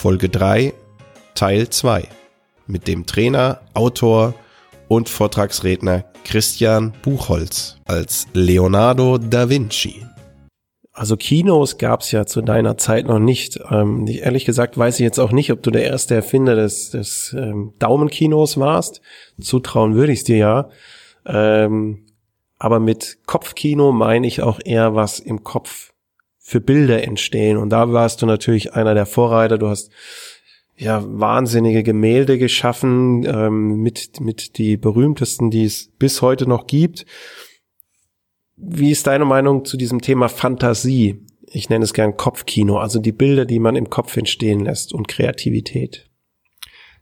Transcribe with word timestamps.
Folge 0.00 0.30
3, 0.30 0.72
Teil 1.34 1.68
2 1.68 2.08
mit 2.66 2.88
dem 2.88 3.04
Trainer, 3.04 3.60
Autor 3.74 4.32
und 4.88 5.10
Vortragsredner 5.10 6.06
Christian 6.24 6.94
Buchholz 7.02 7.76
als 7.84 8.26
Leonardo 8.32 9.18
da 9.18 9.50
Vinci. 9.50 10.06
Also 10.94 11.18
Kinos 11.18 11.76
gab's 11.76 12.12
ja 12.12 12.24
zu 12.24 12.40
deiner 12.40 12.78
Zeit 12.78 13.08
noch 13.08 13.18
nicht. 13.18 13.60
Ähm, 13.70 14.06
ehrlich 14.08 14.46
gesagt 14.46 14.78
weiß 14.78 15.00
ich 15.00 15.04
jetzt 15.04 15.18
auch 15.18 15.32
nicht, 15.32 15.52
ob 15.52 15.62
du 15.62 15.70
der 15.70 15.84
erste 15.84 16.14
Erfinder 16.14 16.54
des, 16.54 16.88
des 16.92 17.36
ähm, 17.38 17.74
Daumenkinos 17.78 18.56
warst. 18.56 19.02
Zutrauen 19.38 19.96
würde 19.96 20.12
ich 20.12 20.24
dir 20.24 20.38
ja. 20.38 20.68
Ähm, 21.26 22.06
aber 22.58 22.80
mit 22.80 23.18
Kopfkino 23.26 23.92
meine 23.92 24.26
ich 24.26 24.40
auch 24.40 24.60
eher 24.64 24.94
was 24.94 25.18
im 25.20 25.44
Kopf 25.44 25.92
für 26.50 26.60
Bilder 26.60 27.04
entstehen. 27.04 27.56
Und 27.56 27.70
da 27.70 27.92
warst 27.92 28.22
du 28.22 28.26
natürlich 28.26 28.74
einer 28.74 28.94
der 28.94 29.06
Vorreiter. 29.06 29.56
Du 29.56 29.68
hast 29.68 29.92
ja 30.76 31.00
wahnsinnige 31.06 31.84
Gemälde 31.84 32.38
geschaffen 32.38 33.24
ähm, 33.24 33.76
mit 33.76 34.20
mit 34.20 34.58
die 34.58 34.76
berühmtesten, 34.76 35.52
die 35.52 35.64
es 35.64 35.92
bis 36.00 36.22
heute 36.22 36.48
noch 36.48 36.66
gibt. 36.66 37.06
Wie 38.56 38.90
ist 38.90 39.06
deine 39.06 39.24
Meinung 39.24 39.64
zu 39.64 39.76
diesem 39.76 40.00
Thema 40.00 40.28
Fantasie? 40.28 41.24
Ich 41.52 41.68
nenne 41.68 41.84
es 41.84 41.94
gern 41.94 42.16
Kopfkino, 42.16 42.78
also 42.78 42.98
die 42.98 43.12
Bilder, 43.12 43.44
die 43.44 43.60
man 43.60 43.76
im 43.76 43.88
Kopf 43.88 44.16
entstehen 44.16 44.64
lässt 44.64 44.92
und 44.92 45.06
Kreativität. 45.06 46.09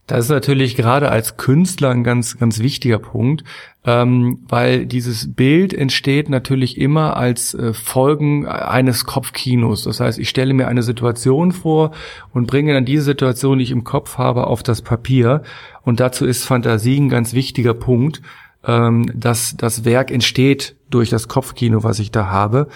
Das 0.09 0.25
ist 0.25 0.31
natürlich 0.31 0.75
gerade 0.75 1.11
als 1.11 1.37
Künstler 1.37 1.91
ein 1.91 2.03
ganz, 2.03 2.39
ganz 2.39 2.61
wichtiger 2.61 2.99
Punkt, 2.99 3.45
ähm, 3.85 4.39
weil 4.49 4.87
dieses 4.87 5.35
Bild 5.35 5.75
entsteht 5.75 6.31
natürlich 6.31 6.79
immer 6.79 7.19
als 7.19 7.53
äh, 7.53 7.75
Folgen 7.75 8.47
eines 8.47 9.05
Kopfkinos. 9.05 9.85
Das 9.85 10.01
heißt, 10.01 10.19
ich 10.19 10.31
stelle 10.31 10.55
mir 10.55 10.67
eine 10.67 10.83
Situation 10.83 11.53
vor 11.53 11.91
und 12.33 12.47
bringe 12.47 12.73
dann 12.73 12.87
diese 12.87 13.03
Situation, 13.03 13.59
die 13.59 13.65
ich 13.65 13.71
im 13.71 13.85
Kopf 13.85 14.17
habe, 14.17 14.47
auf 14.47 14.63
das 14.63 14.81
Papier. 14.81 15.43
Und 15.83 16.01
dazu 16.01 16.25
ist 16.25 16.45
Fantasie 16.45 16.99
ein 16.99 17.11
ganz 17.11 17.35
wichtiger 17.35 17.75
Punkt, 17.75 18.23
ähm, 18.65 19.13
dass 19.15 19.59
das 19.59 19.85
Werk 19.85 20.11
entsteht 20.11 20.75
durch 20.89 21.11
das 21.11 21.29
Kopfkino, 21.29 21.85
was 21.85 21.99
ich 21.99 22.11
da 22.11 22.29
habe. 22.29 22.69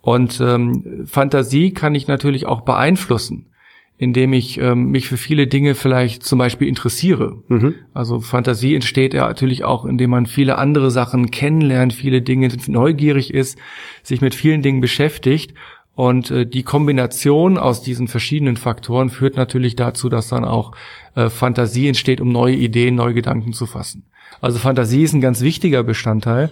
Und 0.00 0.40
ähm, 0.40 1.04
Fantasie 1.04 1.74
kann 1.74 1.94
ich 1.94 2.08
natürlich 2.08 2.46
auch 2.46 2.62
beeinflussen 2.62 3.44
indem 3.98 4.32
ich 4.32 4.58
ähm, 4.58 4.90
mich 4.90 5.08
für 5.08 5.16
viele 5.16 5.48
Dinge 5.48 5.74
vielleicht 5.74 6.22
zum 6.22 6.38
Beispiel 6.38 6.68
interessiere. 6.68 7.42
Mhm. 7.48 7.74
Also 7.92 8.20
Fantasie 8.20 8.76
entsteht 8.76 9.12
ja 9.12 9.26
natürlich 9.26 9.64
auch, 9.64 9.84
indem 9.84 10.10
man 10.10 10.26
viele 10.26 10.56
andere 10.56 10.92
Sachen 10.92 11.32
kennenlernt, 11.32 11.92
viele 11.92 12.22
Dinge 12.22 12.48
neugierig 12.68 13.34
ist, 13.34 13.58
sich 14.04 14.20
mit 14.20 14.36
vielen 14.36 14.62
Dingen 14.62 14.80
beschäftigt. 14.80 15.52
Und 15.96 16.30
äh, 16.30 16.46
die 16.46 16.62
Kombination 16.62 17.58
aus 17.58 17.82
diesen 17.82 18.06
verschiedenen 18.06 18.56
Faktoren 18.56 19.10
führt 19.10 19.36
natürlich 19.36 19.74
dazu, 19.74 20.08
dass 20.08 20.28
dann 20.28 20.44
auch 20.44 20.70
äh, 21.16 21.28
Fantasie 21.28 21.88
entsteht, 21.88 22.20
um 22.20 22.30
neue 22.30 22.54
Ideen, 22.54 22.94
neue 22.94 23.14
Gedanken 23.14 23.52
zu 23.52 23.66
fassen. 23.66 24.04
Also 24.40 24.60
Fantasie 24.60 25.02
ist 25.02 25.12
ein 25.12 25.20
ganz 25.20 25.40
wichtiger 25.40 25.82
Bestandteil. 25.82 26.50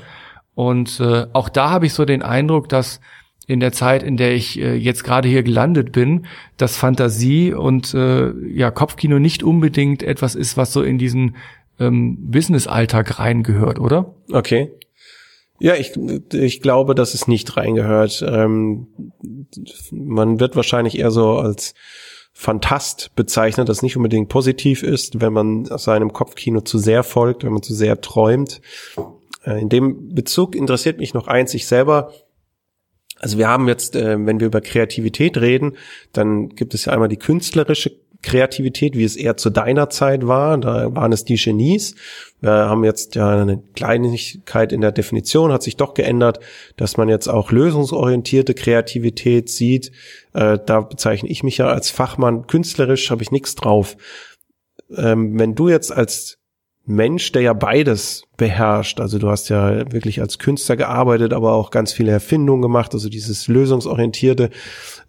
Und 0.57 0.99
äh, 0.99 1.27
auch 1.33 1.49
da 1.49 1.71
habe 1.71 1.87
ich 1.87 1.95
so 1.95 2.05
den 2.05 2.23
Eindruck, 2.23 2.69
dass 2.69 3.01
in 3.47 3.61
der 3.61 3.73
Zeit, 3.73 4.03
in 4.03 4.17
der 4.17 4.35
ich 4.35 4.59
äh, 4.59 4.75
jetzt 4.75 5.05
gerade 5.05 5.29
hier 5.29 5.43
gelandet 5.43 5.93
bin, 5.93 6.27
dass 6.57 6.77
Fantasie 6.77 7.53
und 7.53 7.95
äh, 7.95 8.33
ja 8.49 8.71
Kopfkino 8.71 9.19
nicht 9.19 9.43
unbedingt 9.43 10.03
etwas 10.03 10.35
ist, 10.35 10.57
was 10.57 10.73
so 10.73 10.83
in 10.83 10.99
diesen 10.99 11.37
ähm, 11.79 12.31
Business-Alltag 12.31 13.19
reingehört, 13.19 13.79
oder? 13.79 14.15
Okay. 14.33 14.73
Ja, 15.59 15.75
ich, 15.75 15.93
ich 16.33 16.61
glaube, 16.61 16.95
dass 16.95 17.15
es 17.15 17.29
nicht 17.29 17.57
reingehört. 17.57 18.25
Ähm, 18.27 18.89
man 19.91 20.39
wird 20.41 20.57
wahrscheinlich 20.57 20.99
eher 20.99 21.11
so 21.11 21.39
als 21.39 21.75
Fantast 22.33 23.13
bezeichnet, 23.17 23.69
das 23.71 23.81
nicht 23.81 23.97
unbedingt 23.97 24.29
positiv 24.29 24.83
ist, 24.83 25.23
wenn 25.23 25.33
man 25.33 25.65
seinem 25.65 26.13
Kopfkino 26.13 26.61
zu 26.61 26.77
sehr 26.77 27.03
folgt, 27.03 27.45
wenn 27.45 27.53
man 27.53 27.63
zu 27.63 27.73
sehr 27.73 28.03
träumt. 28.03 28.61
Äh, 29.45 29.63
in 29.63 29.71
dem 29.71 30.15
Bezug 30.15 30.55
interessiert 30.55 30.99
mich 30.99 31.15
noch 31.15 31.29
eins, 31.29 31.55
ich 31.55 31.67
selber 31.67 32.13
also 33.19 33.39
wir 33.39 33.49
haben 33.49 33.69
jetzt, 33.69 33.97
äh, 33.97 34.17
wenn 34.25 34.41
wir 34.41 34.47
über 34.47 34.61
Kreativität 34.61 35.39
reden, 35.39 35.77
dann 36.13 36.51
gibt 36.51 36.75
es 36.75 36.85
ja 36.85 36.93
einmal 36.93 37.09
die 37.09 37.17
künstlerische 37.17 37.93
Kreativität, 38.23 38.97
wie 38.97 39.05
es 39.05 39.17
eher 39.17 39.37
zu 39.37 39.51
deiner 39.51 39.89
Zeit 39.89 40.27
war. 40.27 40.59
Da 40.59 40.95
waren 40.95 41.13
es 41.13 41.25
die 41.25 41.37
Genies. 41.37 41.95
Wir 42.41 42.51
haben 42.51 42.85
jetzt 42.85 43.15
ja 43.15 43.43
eine 43.43 43.63
Kleinigkeit 43.75 44.73
in 44.73 44.81
der 44.81 44.93
Definition, 44.93 45.53
hat 45.53 45.63
sich 45.63 45.77
doch 45.77 45.95
geändert, 45.95 46.41
dass 46.77 46.97
man 46.97 47.09
jetzt 47.09 47.29
auch 47.29 47.53
lösungsorientierte 47.53 48.55
Kreativität 48.55 49.49
sieht. 49.49 49.93
Äh, 50.33 50.59
da 50.65 50.81
bezeichne 50.81 51.29
ich 51.29 51.43
mich 51.43 51.59
ja 51.59 51.69
als 51.69 51.91
Fachmann. 51.91 52.47
Künstlerisch 52.47 53.11
habe 53.11 53.23
ich 53.23 53.31
nichts 53.31 53.55
drauf. 53.55 53.97
Ähm, 54.95 55.39
wenn 55.39 55.55
du 55.55 55.69
jetzt 55.69 55.93
als 55.93 56.39
Mensch, 56.87 57.33
der 57.33 57.43
ja 57.43 57.53
beides 57.53 58.25
beherrscht. 58.37 59.01
Also 59.01 59.19
du 59.19 59.29
hast 59.29 59.49
ja 59.49 59.93
wirklich 59.93 60.21
als 60.21 60.39
Künstler 60.39 60.77
gearbeitet, 60.77 61.33
aber 61.33 61.53
auch 61.53 61.71
ganz 61.71 61.93
viele 61.93 62.13
Erfindungen 62.13 62.63
gemacht, 62.63 62.95
also 62.95 63.09
dieses 63.09 63.49
lösungsorientierte. 63.49 64.51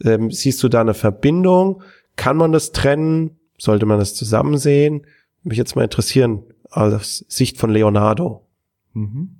Ähm, 0.03 0.31
siehst 0.31 0.61
du 0.63 0.69
da 0.69 0.81
eine 0.81 0.95
Verbindung? 0.95 1.83
Kann 2.15 2.35
man 2.35 2.51
das 2.51 2.71
trennen? 2.71 3.37
Sollte 3.59 3.85
man 3.85 3.99
das 3.99 4.15
zusammen 4.15 4.57
sehen? 4.57 5.05
Mich 5.43 5.57
jetzt 5.57 5.75
mal 5.75 5.83
interessieren, 5.83 6.43
aus 6.71 7.23
Sicht 7.27 7.57
von 7.57 7.69
Leonardo. 7.69 8.45
Mhm. 8.93 9.37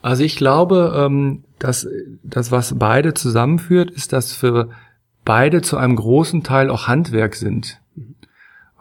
Also 0.00 0.24
ich 0.24 0.36
glaube, 0.36 0.94
ähm, 0.96 1.44
dass 1.58 1.86
das, 2.22 2.50
was 2.50 2.78
beide 2.78 3.14
zusammenführt, 3.14 3.90
ist, 3.90 4.12
dass 4.12 4.32
für 4.32 4.70
beide 5.24 5.62
zu 5.62 5.76
einem 5.76 5.96
großen 5.96 6.42
Teil 6.42 6.70
auch 6.70 6.88
Handwerk 6.88 7.34
sind. 7.36 7.80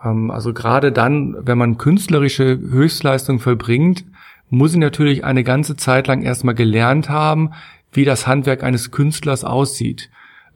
Ähm, 0.03 0.31
also 0.31 0.53
gerade 0.53 0.91
dann, 0.91 1.35
wenn 1.39 1.57
man 1.57 1.77
künstlerische 1.77 2.59
Höchstleistung 2.59 3.39
vollbringt, 3.39 4.05
muss 4.49 4.73
ich 4.73 4.79
natürlich 4.79 5.23
eine 5.23 5.43
ganze 5.43 5.75
Zeit 5.75 6.07
lang 6.07 6.21
erstmal 6.21 6.55
gelernt 6.55 7.09
haben, 7.09 7.51
wie 7.91 8.05
das 8.05 8.27
Handwerk 8.27 8.63
eines 8.63 8.91
Künstlers 8.91 9.43
aussieht. 9.43 10.09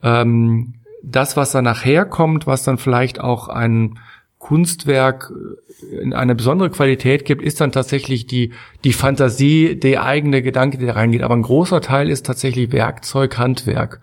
Ähm, 0.03 0.75
das, 1.03 1.37
was 1.37 1.51
dann 1.51 1.63
nachher 1.63 2.05
kommt, 2.05 2.47
was 2.47 2.63
dann 2.63 2.77
vielleicht 2.77 3.19
auch 3.19 3.47
ein 3.47 3.99
Kunstwerk 4.39 5.33
in 5.99 6.13
eine 6.13 6.35
besondere 6.35 6.69
Qualität 6.69 7.25
gibt, 7.25 7.41
ist 7.41 7.59
dann 7.59 7.71
tatsächlich 7.71 8.27
die, 8.27 8.53
die 8.83 8.93
Fantasie, 8.93 9.79
der 9.79 10.03
eigene 10.03 10.41
Gedanke, 10.41 10.77
der 10.77 10.95
reingeht. 10.95 11.23
Aber 11.23 11.35
ein 11.35 11.41
großer 11.41 11.81
Teil 11.81 12.09
ist 12.09 12.25
tatsächlich 12.25 12.71
Werkzeug, 12.71 13.37
Handwerk. 13.37 13.99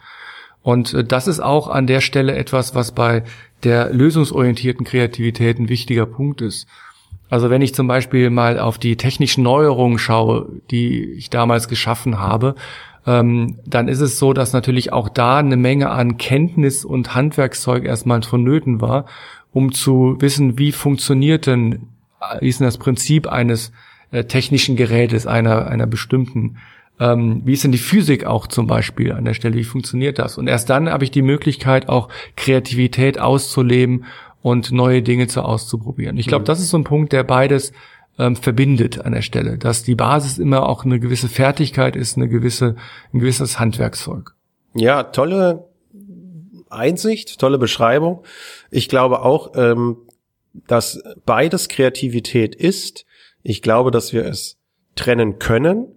Und 0.63 0.95
äh, 0.95 1.05
das 1.05 1.29
ist 1.29 1.41
auch 1.41 1.69
an 1.69 1.87
der 1.87 2.01
Stelle 2.01 2.35
etwas, 2.35 2.75
was 2.75 2.93
bei 2.93 3.23
der 3.65 3.93
lösungsorientierten 3.93 4.85
Kreativität 4.85 5.59
ein 5.59 5.69
wichtiger 5.69 6.07
Punkt 6.07 6.41
ist. 6.41 6.67
Also 7.31 7.51
wenn 7.51 7.63
ich 7.63 7.75
zum 7.75 7.87
Beispiel 7.87 8.31
mal 8.31 8.59
auf 8.59 8.79
die 8.79 8.97
technischen 8.97 9.43
Neuerungen 9.43 9.99
schaue, 9.99 10.49
die 10.71 11.05
ich 11.13 11.31
damals 11.31 11.69
geschaffen 11.69 12.19
habe, 12.19 12.55
ähm, 13.07 13.59
dann 13.67 13.89
ist 13.89 14.01
es 14.01 14.19
so, 14.19 14.33
dass 14.33 14.53
natürlich 14.53 14.93
auch 14.93 15.09
da 15.09 15.39
eine 15.39 15.57
Menge 15.57 15.91
an 15.91 16.17
Kenntnis 16.17 16.85
und 16.85 17.15
Handwerkszeug 17.15 17.85
erstmal 17.85 18.23
vonnöten 18.23 18.81
war, 18.81 19.07
um 19.53 19.73
zu 19.73 20.17
wissen, 20.21 20.59
wie 20.59 20.73
funktioniert 20.73 21.47
denn, 21.47 21.89
wie 22.41 22.49
ist 22.49 22.61
denn 22.61 22.67
das 22.67 22.79
Prinzip 22.79 23.27
eines 23.27 23.73
äh, 24.11 24.25
technischen 24.25 24.77
Gerätes, 24.77 25.27
einer, 25.27 25.67
einer 25.67 25.87
bestimmten 25.87 26.57
ähm, 27.01 27.43
wie 27.45 27.53
ist 27.55 27.65
denn 27.65 27.73
die 27.73 27.79
Physik 27.79 28.25
auch 28.25 28.47
zum 28.47 28.67
Beispiel 28.67 29.13
an 29.13 29.25
der 29.25 29.35
Stelle? 29.35 29.57
Wie 29.57 29.65
funktioniert 29.65 30.19
das? 30.19 30.39
Und 30.39 30.47
erst 30.47 30.71
dann 30.71 30.89
habe 30.89 31.05
ich 31.05 31.11
die 31.11 31.23
Möglichkeit, 31.23 31.89
auch 31.89 32.09
Kreativität 32.37 33.19
auszuleben 33.19 34.05
und 34.43 34.71
neue 34.73 35.03
Dinge 35.03 35.27
zu 35.27 35.43
auszuprobieren. 35.43 36.19
Ich 36.19 36.27
glaube, 36.27 36.43
mhm. 36.43 36.47
das 36.47 36.61
ist 36.61 36.71
so 36.71 36.79
ein 36.79 36.85
Punkt, 36.85 37.13
der 37.13 37.25
beides 37.25 37.73
ähm, 38.19 38.37
verbindet 38.37 39.05
an 39.05 39.13
der 39.13 39.23
Stelle, 39.23 39.59
dass 39.59 39.83
die 39.83 39.97
Basis 39.97 40.39
immer 40.39 40.69
auch 40.69 40.85
eine 40.85 41.01
gewisse 41.01 41.29
Fertigkeit 41.29 41.97
ist, 41.97 42.17
eine 42.17 42.29
gewisse, 42.29 42.77
ein 43.13 43.19
gewisses 43.19 43.59
Handwerkszeug. 43.59 44.35
Ja, 44.75 45.03
tolle 45.05 45.65
Einsicht, 46.71 47.41
tolle 47.41 47.59
Beschreibung. 47.59 48.23
Ich 48.71 48.89
glaube 48.89 49.23
auch, 49.23 49.53
ähm, 49.57 49.97
dass 50.69 51.03
beides 51.27 51.69
Kreativität 51.69 52.55
ist. 52.55 53.05
Ich 53.43 53.63
glaube, 53.63 53.91
dass 53.91 54.13
wir 54.13 54.25
es 54.25 54.59
trennen 54.95 55.41
können 55.41 55.94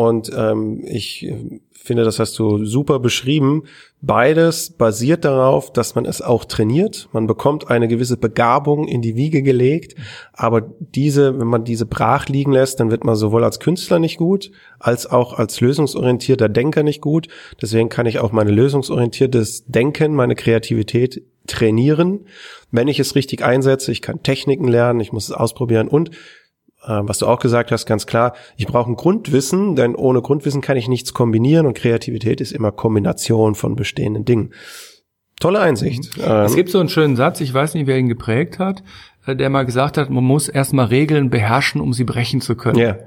und 0.00 0.30
ähm, 0.34 0.82
ich 0.86 1.30
finde, 1.72 2.04
das 2.04 2.18
hast 2.18 2.38
du 2.38 2.64
super 2.64 3.00
beschrieben. 3.00 3.64
Beides 4.00 4.70
basiert 4.70 5.26
darauf, 5.26 5.74
dass 5.74 5.94
man 5.94 6.06
es 6.06 6.22
auch 6.22 6.46
trainiert. 6.46 7.10
Man 7.12 7.26
bekommt 7.26 7.70
eine 7.70 7.86
gewisse 7.86 8.16
Begabung 8.16 8.88
in 8.88 9.02
die 9.02 9.14
Wiege 9.14 9.42
gelegt. 9.42 9.96
Aber 10.32 10.62
diese, 10.62 11.38
wenn 11.38 11.48
man 11.48 11.64
diese 11.64 11.84
brach 11.84 12.28
liegen 12.28 12.52
lässt, 12.52 12.80
dann 12.80 12.90
wird 12.90 13.04
man 13.04 13.14
sowohl 13.14 13.44
als 13.44 13.60
Künstler 13.60 13.98
nicht 13.98 14.16
gut, 14.16 14.52
als 14.78 15.04
auch 15.04 15.34
als 15.34 15.60
lösungsorientierter 15.60 16.48
Denker 16.48 16.82
nicht 16.82 17.02
gut. 17.02 17.28
Deswegen 17.60 17.90
kann 17.90 18.06
ich 18.06 18.20
auch 18.20 18.32
meine 18.32 18.52
lösungsorientiertes 18.52 19.66
Denken, 19.66 20.14
meine 20.14 20.34
Kreativität 20.34 21.22
trainieren, 21.46 22.20
wenn 22.70 22.88
ich 22.88 23.00
es 23.00 23.14
richtig 23.14 23.44
einsetze. 23.44 23.92
Ich 23.92 24.00
kann 24.00 24.22
Techniken 24.22 24.66
lernen, 24.66 25.00
ich 25.00 25.12
muss 25.12 25.28
es 25.28 25.32
ausprobieren 25.32 25.88
und 25.88 26.10
ähm, 26.86 27.08
was 27.08 27.18
du 27.18 27.26
auch 27.26 27.38
gesagt 27.38 27.72
hast, 27.72 27.86
ganz 27.86 28.06
klar, 28.06 28.34
ich 28.56 28.66
brauche 28.66 28.90
ein 28.90 28.96
Grundwissen, 28.96 29.76
denn 29.76 29.94
ohne 29.94 30.22
Grundwissen 30.22 30.60
kann 30.60 30.76
ich 30.76 30.88
nichts 30.88 31.12
kombinieren 31.12 31.66
und 31.66 31.74
Kreativität 31.74 32.40
ist 32.40 32.52
immer 32.52 32.72
Kombination 32.72 33.54
von 33.54 33.76
bestehenden 33.76 34.24
Dingen. 34.24 34.52
Tolle 35.40 35.60
Einsicht. 35.60 36.18
Ähm, 36.18 36.44
es 36.44 36.54
gibt 36.54 36.70
so 36.70 36.80
einen 36.80 36.88
schönen 36.88 37.16
Satz, 37.16 37.40
ich 37.40 37.52
weiß 37.52 37.74
nicht, 37.74 37.86
wer 37.86 37.98
ihn 37.98 38.08
geprägt 38.08 38.58
hat, 38.58 38.82
äh, 39.26 39.36
der 39.36 39.50
mal 39.50 39.64
gesagt 39.64 39.98
hat, 39.98 40.10
man 40.10 40.24
muss 40.24 40.48
erstmal 40.48 40.86
Regeln 40.86 41.30
beherrschen, 41.30 41.80
um 41.80 41.92
sie 41.92 42.04
brechen 42.04 42.40
zu 42.40 42.56
können. 42.56 42.78
Yeah. 42.78 42.98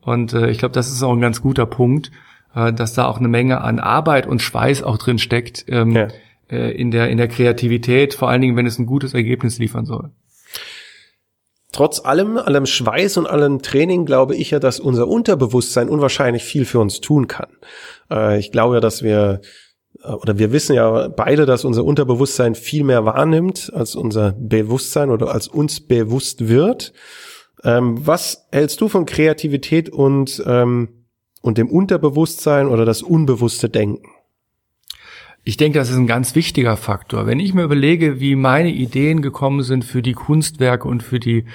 Und 0.00 0.32
äh, 0.32 0.50
ich 0.50 0.58
glaube, 0.58 0.72
das 0.72 0.90
ist 0.90 1.02
auch 1.02 1.12
ein 1.12 1.20
ganz 1.20 1.42
guter 1.42 1.66
Punkt, 1.66 2.10
äh, 2.54 2.72
dass 2.72 2.94
da 2.94 3.06
auch 3.06 3.18
eine 3.18 3.28
Menge 3.28 3.60
an 3.60 3.78
Arbeit 3.78 4.26
und 4.26 4.42
Schweiß 4.42 4.82
auch 4.82 4.98
drin 4.98 5.18
steckt 5.18 5.64
ähm, 5.68 5.94
yeah. 5.94 6.08
äh, 6.50 6.70
in 6.72 6.90
der 6.90 7.08
in 7.08 7.18
der 7.18 7.28
Kreativität, 7.28 8.14
vor 8.14 8.28
allen 8.28 8.40
Dingen, 8.40 8.56
wenn 8.56 8.66
es 8.66 8.78
ein 8.78 8.86
gutes 8.86 9.14
Ergebnis 9.14 9.58
liefern 9.58 9.84
soll. 9.84 10.10
Trotz 11.72 12.04
allem, 12.04 12.36
allem 12.36 12.66
Schweiß 12.66 13.16
und 13.16 13.26
allem 13.26 13.62
Training 13.62 14.04
glaube 14.04 14.36
ich 14.36 14.50
ja, 14.50 14.58
dass 14.58 14.78
unser 14.78 15.08
Unterbewusstsein 15.08 15.88
unwahrscheinlich 15.88 16.44
viel 16.44 16.66
für 16.66 16.78
uns 16.78 17.00
tun 17.00 17.26
kann. 17.26 17.48
Äh, 18.10 18.38
ich 18.38 18.52
glaube 18.52 18.76
ja, 18.76 18.80
dass 18.80 19.02
wir 19.02 19.40
oder 20.04 20.38
wir 20.38 20.52
wissen 20.52 20.74
ja 20.74 21.08
beide, 21.08 21.46
dass 21.46 21.64
unser 21.64 21.84
Unterbewusstsein 21.84 22.54
viel 22.54 22.84
mehr 22.84 23.04
wahrnimmt, 23.04 23.72
als 23.72 23.94
unser 23.94 24.32
Bewusstsein 24.32 25.10
oder 25.10 25.32
als 25.32 25.48
uns 25.48 25.80
bewusst 25.80 26.48
wird. 26.48 26.92
Ähm, 27.62 28.04
was 28.04 28.48
hältst 28.50 28.80
du 28.80 28.88
von 28.88 29.06
Kreativität 29.06 29.88
und, 29.90 30.42
ähm, 30.46 31.06
und 31.40 31.58
dem 31.58 31.70
Unterbewusstsein 31.70 32.68
oder 32.68 32.84
das 32.84 33.02
unbewusste 33.02 33.68
Denken? 33.68 34.11
Ich 35.44 35.56
denke, 35.56 35.78
das 35.78 35.90
ist 35.90 35.96
ein 35.96 36.06
ganz 36.06 36.36
wichtiger 36.36 36.76
Faktor. 36.76 37.26
Wenn 37.26 37.40
ich 37.40 37.52
mir 37.52 37.64
überlege, 37.64 38.20
wie 38.20 38.36
meine 38.36 38.70
Ideen 38.70 39.22
gekommen 39.22 39.62
sind 39.62 39.84
für 39.84 40.00
die 40.00 40.12
Kunstwerke 40.12 40.86
und 40.86 41.02
für 41.02 41.18
die 41.18 41.46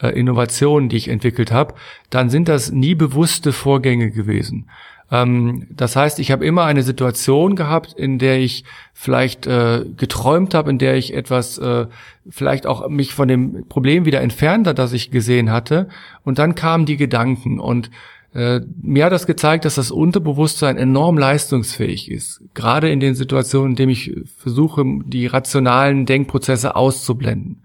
äh, 0.00 0.08
Innovationen, 0.08 0.88
die 0.88 0.96
ich 0.96 1.08
entwickelt 1.08 1.52
habe, 1.52 1.74
dann 2.10 2.28
sind 2.28 2.48
das 2.48 2.72
nie 2.72 2.96
bewusste 2.96 3.52
Vorgänge 3.52 4.10
gewesen. 4.10 4.68
Ähm, 5.12 5.68
das 5.70 5.94
heißt, 5.94 6.18
ich 6.18 6.32
habe 6.32 6.44
immer 6.44 6.64
eine 6.64 6.82
Situation 6.82 7.54
gehabt, 7.54 7.92
in 7.92 8.18
der 8.18 8.40
ich 8.40 8.64
vielleicht 8.92 9.46
äh, 9.46 9.84
geträumt 9.96 10.52
habe, 10.52 10.70
in 10.70 10.78
der 10.78 10.96
ich 10.96 11.14
etwas 11.14 11.58
äh, 11.58 11.86
vielleicht 12.28 12.66
auch 12.66 12.88
mich 12.88 13.14
von 13.14 13.28
dem 13.28 13.68
Problem 13.68 14.04
wieder 14.04 14.22
entfernt 14.22 14.66
hat, 14.66 14.80
das 14.80 14.92
ich 14.92 15.12
gesehen 15.12 15.52
hatte. 15.52 15.88
Und 16.24 16.40
dann 16.40 16.56
kamen 16.56 16.86
die 16.86 16.96
Gedanken 16.96 17.60
und 17.60 17.90
äh, 18.36 18.60
mir 18.82 19.06
hat 19.06 19.12
das 19.12 19.26
gezeigt, 19.26 19.64
dass 19.64 19.76
das 19.76 19.90
Unterbewusstsein 19.90 20.76
enorm 20.76 21.16
leistungsfähig 21.16 22.10
ist. 22.10 22.42
Gerade 22.52 22.90
in 22.90 23.00
den 23.00 23.14
Situationen, 23.14 23.70
in 23.70 23.76
denen 23.76 23.92
ich 23.92 24.14
versuche, 24.36 24.84
die 25.06 25.26
rationalen 25.26 26.04
Denkprozesse 26.04 26.76
auszublenden. 26.76 27.62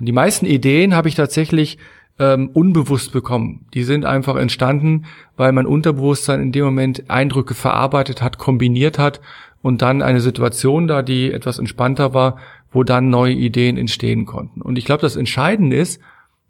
Und 0.00 0.06
die 0.06 0.12
meisten 0.12 0.46
Ideen 0.46 0.94
habe 0.94 1.08
ich 1.08 1.16
tatsächlich 1.16 1.76
ähm, 2.18 2.48
unbewusst 2.54 3.12
bekommen. 3.12 3.66
Die 3.74 3.82
sind 3.82 4.06
einfach 4.06 4.36
entstanden, 4.36 5.04
weil 5.36 5.52
mein 5.52 5.66
Unterbewusstsein 5.66 6.40
in 6.40 6.52
dem 6.52 6.64
Moment 6.64 7.10
Eindrücke 7.10 7.52
verarbeitet 7.52 8.22
hat, 8.22 8.38
kombiniert 8.38 8.98
hat 8.98 9.20
und 9.60 9.82
dann 9.82 10.00
eine 10.00 10.22
Situation 10.22 10.86
da, 10.86 11.02
die 11.02 11.30
etwas 11.30 11.58
entspannter 11.58 12.14
war, 12.14 12.38
wo 12.72 12.84
dann 12.84 13.10
neue 13.10 13.34
Ideen 13.34 13.76
entstehen 13.76 14.24
konnten. 14.24 14.62
Und 14.62 14.78
ich 14.78 14.86
glaube, 14.86 15.02
das 15.02 15.16
Entscheidende 15.16 15.76
ist, 15.76 16.00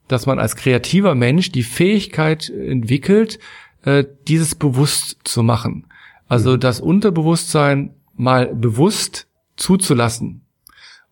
dass 0.09 0.27
man 0.27 0.39
als 0.39 0.57
kreativer 0.57 1.15
Mensch 1.15 1.53
die 1.53 1.63
Fähigkeit 1.63 2.51
entwickelt, 2.51 3.39
äh, 3.83 4.05
dieses 4.29 4.55
bewusst 4.55 5.19
zu 5.25 5.43
machen. 5.43 5.87
Also 6.29 6.53
mhm. 6.53 6.61
das 6.61 6.81
Unterbewusstsein 6.81 7.95
mal 8.15 8.55
bewusst 8.55 9.27
zuzulassen 9.57 10.43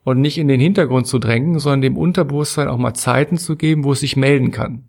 und 0.04 0.20
nicht 0.20 0.38
in 0.38 0.48
den 0.48 0.60
Hintergrund 0.60 1.06
zu 1.06 1.18
drängen, 1.18 1.58
sondern 1.58 1.82
dem 1.82 1.96
Unterbewusstsein 1.96 2.68
auch 2.68 2.78
mal 2.78 2.94
Zeiten 2.94 3.38
zu 3.38 3.56
geben, 3.56 3.84
wo 3.84 3.92
es 3.92 4.00
sich 4.00 4.16
melden 4.16 4.50
kann. 4.50 4.84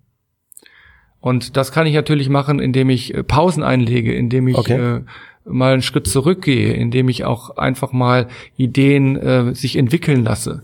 Und 1.22 1.57
das 1.57 1.72
kann 1.72 1.88
ich 1.88 1.96
natürlich 1.96 2.30
machen, 2.30 2.60
indem 2.60 2.90
ich 2.90 3.13
äh, 3.13 3.24
Pausen 3.24 3.63
einlege, 3.63 4.13
indem 4.13 4.48
ich 4.48 4.57
okay. 4.57 4.98
äh, 4.98 5.02
mal 5.46 5.74
einen 5.74 5.81
Schritt 5.81 6.07
zurückgehe, 6.07 6.74
indem 6.74 7.10
ich 7.10 7.24
auch 7.24 7.57
einfach 7.57 7.92
mal 7.92 8.28
Ideen 8.57 9.16
äh, 9.16 9.56
sich 9.56 9.75
entwickeln 9.75 10.24
lasse. 10.24 10.63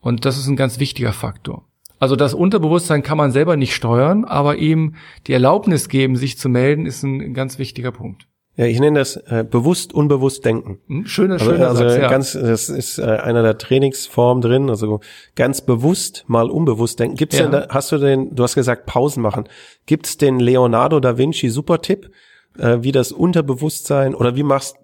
Und 0.00 0.24
das 0.24 0.38
ist 0.38 0.46
ein 0.46 0.56
ganz 0.56 0.78
wichtiger 0.78 1.12
Faktor. 1.12 1.64
Also 1.98 2.16
das 2.16 2.34
Unterbewusstsein 2.34 3.02
kann 3.02 3.18
man 3.18 3.32
selber 3.32 3.56
nicht 3.56 3.74
steuern, 3.74 4.24
aber 4.24 4.56
ihm 4.56 4.94
die 5.26 5.32
Erlaubnis 5.32 5.88
geben, 5.88 6.16
sich 6.16 6.38
zu 6.38 6.48
melden, 6.48 6.86
ist 6.86 7.02
ein 7.02 7.34
ganz 7.34 7.58
wichtiger 7.58 7.92
Punkt. 7.92 8.26
Ja, 8.56 8.66
ich 8.66 8.80
nenne 8.80 8.98
das 8.98 9.16
äh, 9.16 9.44
bewusst 9.48 9.94
unbewusst 9.94 10.44
denken. 10.44 10.80
Hm, 10.88 11.06
schöner, 11.06 11.34
also, 11.34 11.44
schöner 11.44 11.68
also 11.68 11.88
Satz, 11.88 11.98
ja. 11.98 12.08
ganz, 12.08 12.32
das 12.32 12.68
ist 12.68 12.98
äh, 12.98 13.04
einer 13.04 13.42
der 13.42 13.56
Trainingsformen 13.56 14.42
drin. 14.42 14.68
Also 14.68 14.98
ganz 15.36 15.60
bewusst 15.60 16.24
mal 16.26 16.50
unbewusst 16.50 16.98
denken. 16.98 17.16
Gibt's 17.16 17.38
ja. 17.38 17.44
denn, 17.44 17.52
da, 17.52 17.68
hast 17.70 17.92
du 17.92 17.98
den? 17.98 18.34
Du 18.34 18.42
hast 18.42 18.56
gesagt 18.56 18.86
Pausen 18.86 19.22
machen. 19.22 19.48
Gibt's 19.86 20.16
den 20.16 20.40
Leonardo 20.40 20.98
da 20.98 21.18
Vinci 21.18 21.50
Supertipp? 21.50 22.10
äh, 22.58 22.78
wie 22.82 22.92
das 22.92 23.12
Unterbewusstsein 23.12 24.14
oder 24.14 24.36
wie 24.36 24.42
machst 24.42 24.76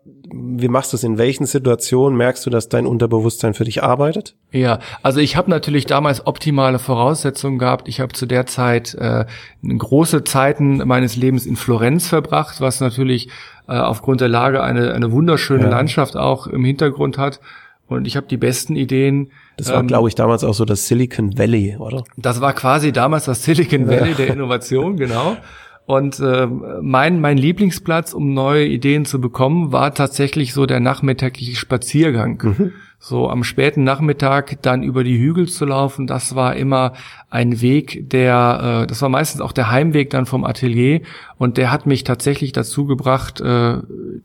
wie 0.60 0.68
machst 0.68 0.92
du 0.92 0.96
es 0.96 1.04
in 1.04 1.18
welchen 1.18 1.46
Situationen 1.46 2.16
merkst 2.16 2.44
du, 2.46 2.50
dass 2.50 2.68
dein 2.68 2.86
Unterbewusstsein 2.86 3.54
für 3.54 3.64
dich 3.64 3.82
arbeitet? 3.82 4.34
Ja, 4.50 4.78
also 5.02 5.20
ich 5.20 5.36
habe 5.36 5.50
natürlich 5.50 5.86
damals 5.86 6.26
optimale 6.26 6.78
Voraussetzungen 6.78 7.58
gehabt. 7.58 7.88
Ich 7.88 8.00
habe 8.00 8.12
zu 8.12 8.26
der 8.26 8.46
Zeit 8.46 8.94
äh, 8.94 9.24
große 9.66 10.24
Zeiten 10.24 10.78
meines 10.86 11.16
Lebens 11.16 11.46
in 11.46 11.56
Florenz 11.56 12.08
verbracht, 12.08 12.60
was 12.60 12.80
natürlich 12.80 13.28
äh, 13.68 13.72
aufgrund 13.72 14.20
der 14.20 14.28
Lage 14.28 14.62
eine 14.62 14.92
eine 14.94 15.12
wunderschöne 15.12 15.64
ja. 15.64 15.70
Landschaft 15.70 16.16
auch 16.16 16.46
im 16.46 16.64
Hintergrund 16.64 17.18
hat. 17.18 17.40
Und 17.86 18.06
ich 18.06 18.16
habe 18.16 18.26
die 18.26 18.38
besten 18.38 18.76
Ideen. 18.76 19.30
Das 19.56 19.70
war, 19.70 19.80
ähm, 19.80 19.86
glaube 19.86 20.08
ich, 20.08 20.14
damals 20.14 20.42
auch 20.42 20.54
so 20.54 20.64
das 20.64 20.86
Silicon 20.88 21.36
Valley, 21.38 21.76
oder? 21.78 22.04
Das 22.16 22.40
war 22.40 22.54
quasi 22.54 22.92
damals 22.92 23.26
das 23.26 23.44
Silicon 23.44 23.88
Valley 23.88 24.10
ja. 24.10 24.16
der 24.16 24.28
Innovation, 24.28 24.96
genau. 24.96 25.36
Und 25.86 26.18
äh, 26.18 26.46
mein, 26.80 27.20
mein 27.20 27.36
Lieblingsplatz, 27.36 28.14
um 28.14 28.32
neue 28.32 28.66
Ideen 28.66 29.04
zu 29.04 29.20
bekommen, 29.20 29.70
war 29.70 29.92
tatsächlich 29.92 30.54
so 30.54 30.64
der 30.64 30.80
nachmittägliche 30.80 31.56
Spaziergang. 31.56 32.42
Mhm. 32.42 32.72
So 32.98 33.28
am 33.28 33.44
späten 33.44 33.84
Nachmittag 33.84 34.62
dann 34.62 34.82
über 34.82 35.04
die 35.04 35.18
Hügel 35.18 35.46
zu 35.46 35.66
laufen, 35.66 36.06
das 36.06 36.34
war 36.36 36.56
immer 36.56 36.94
ein 37.28 37.60
Weg, 37.60 38.08
der, 38.08 38.84
äh, 38.84 38.86
das 38.86 39.02
war 39.02 39.10
meistens 39.10 39.42
auch 39.42 39.52
der 39.52 39.70
Heimweg 39.70 40.08
dann 40.08 40.24
vom 40.24 40.42
Atelier 40.42 41.02
und 41.36 41.58
der 41.58 41.70
hat 41.70 41.84
mich 41.84 42.04
tatsächlich 42.04 42.52
dazu 42.52 42.86
gebracht, 42.86 43.42
äh, 43.42 43.76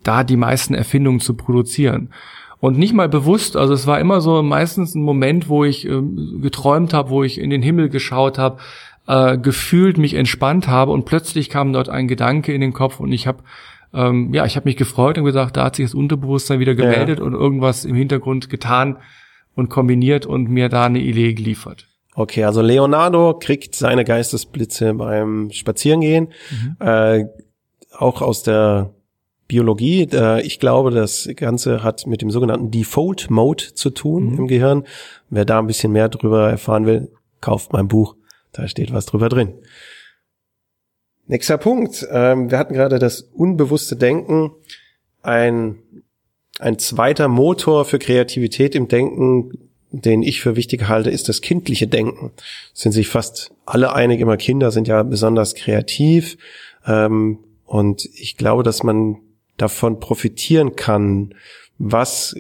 da 0.04 0.24
die 0.24 0.38
meisten 0.38 0.76
Erfindungen 0.76 1.20
zu 1.20 1.34
produzieren. 1.34 2.10
Und 2.62 2.78
nicht 2.78 2.94
mal 2.94 3.08
bewusst, 3.10 3.56
also 3.56 3.74
es 3.74 3.88
war 3.88 4.00
immer 4.00 4.20
so 4.20 4.44
meistens 4.44 4.94
ein 4.94 5.02
Moment, 5.02 5.50
wo 5.50 5.64
ich 5.64 5.86
äh, 5.86 6.02
geträumt 6.42 6.94
habe, 6.94 7.10
wo 7.10 7.24
ich 7.24 7.40
in 7.40 7.50
den 7.50 7.62
Himmel 7.62 7.90
geschaut 7.90 8.38
habe, 8.38 8.60
äh, 9.10 9.38
gefühlt 9.38 9.98
mich 9.98 10.14
entspannt 10.14 10.68
habe 10.68 10.92
und 10.92 11.04
plötzlich 11.04 11.50
kam 11.50 11.74
dort 11.74 11.90
ein 11.90 12.08
Gedanke 12.08 12.54
in 12.54 12.62
den 12.62 12.74
Kopf 12.74 13.00
und 13.00 13.12
ich 13.12 13.28
habe 13.28 13.44
ähm, 13.92 14.32
ja, 14.36 14.46
ich 14.46 14.56
habe 14.56 14.70
mich 14.70 14.78
gefreut 14.78 15.18
und 15.18 15.26
gesagt, 15.26 15.58
da 15.58 15.66
hat 15.66 15.76
sich 15.76 15.86
das 15.86 15.96
Unterbewusstsein 15.96 16.60
wieder 16.60 16.76
gemeldet 16.76 17.18
ja. 17.18 17.26
und 17.26 17.34
irgendwas 17.34 17.86
im 17.86 17.96
Hintergrund 17.96 18.48
getan 18.50 18.98
und 19.56 19.70
kombiniert 19.70 20.28
und 20.28 20.48
mir 20.48 20.70
da 20.70 20.86
eine 20.86 21.00
Idee 21.00 21.34
geliefert. 21.34 21.88
Okay, 22.14 22.44
also 22.44 22.62
Leonardo 22.62 23.34
kriegt 23.40 23.74
seine 23.74 24.06
Geistesblitze 24.06 24.94
beim 24.94 25.50
Spazierengehen, 25.52 26.28
mhm. 26.52 26.76
äh, 26.80 27.26
auch 27.98 28.22
aus 28.22 28.44
der 28.44 28.92
Biologie. 29.48 30.08
Äh, 30.12 30.42
ich 30.42 30.60
glaube, 30.60 30.92
das 30.92 31.28
Ganze 31.36 31.82
hat 31.82 32.06
mit 32.06 32.22
dem 32.22 32.30
sogenannten 32.30 32.70
Default 32.70 33.32
Mode 33.32 33.74
zu 33.74 33.90
tun 33.90 34.34
mhm. 34.34 34.38
im 34.38 34.48
Gehirn. 34.48 34.84
Wer 35.32 35.46
da 35.46 35.58
ein 35.58 35.68
bisschen 35.68 35.92
mehr 35.92 36.10
drüber 36.10 36.48
erfahren 36.52 36.86
will, 36.86 37.12
kauft 37.42 37.74
mein 37.74 37.88
Buch. 37.88 38.16
Da 38.52 38.68
steht 38.68 38.94
was 38.94 39.06
drüber 39.06 39.30
drin. 39.30 39.54
Nächster 41.28 41.58
Punkt. 41.58 42.08
Ähm, 42.12 42.50
wir 42.50 42.58
hatten 42.58 42.74
gerade 42.74 42.98
das 42.98 43.22
unbewusste 43.22 43.96
Denken. 43.96 44.52
Ein, 45.22 45.76
ein 46.60 46.80
zweiter 46.80 47.28
Motor 47.28 47.86
für 47.86 48.00
Kreativität 48.00 48.74
im 48.74 48.88
Denken, 48.88 49.70
den 49.92 50.24
ich 50.24 50.42
für 50.42 50.56
wichtig 50.56 50.88
halte, 50.88 51.10
ist 51.10 51.30
das 51.30 51.42
kindliche 51.42 51.88
Denken. 51.88 52.32
Sind 52.74 52.94
sich 52.94 53.08
fast 53.08 53.52
alle 53.66 53.94
einig, 53.94 54.20
immer 54.20 54.38
Kinder 54.38 54.72
sind 54.72 54.88
ja 54.88 55.04
besonders 55.04 55.56
kreativ. 55.56 56.38
Ähm, 56.86 57.40
und 57.66 58.06
ich 58.16 58.36
glaube, 58.36 58.64
dass 58.64 58.82
man 58.82 59.18
davon 59.58 60.00
profitieren 60.00 60.76
kann, 60.76 61.36
was 61.80 62.36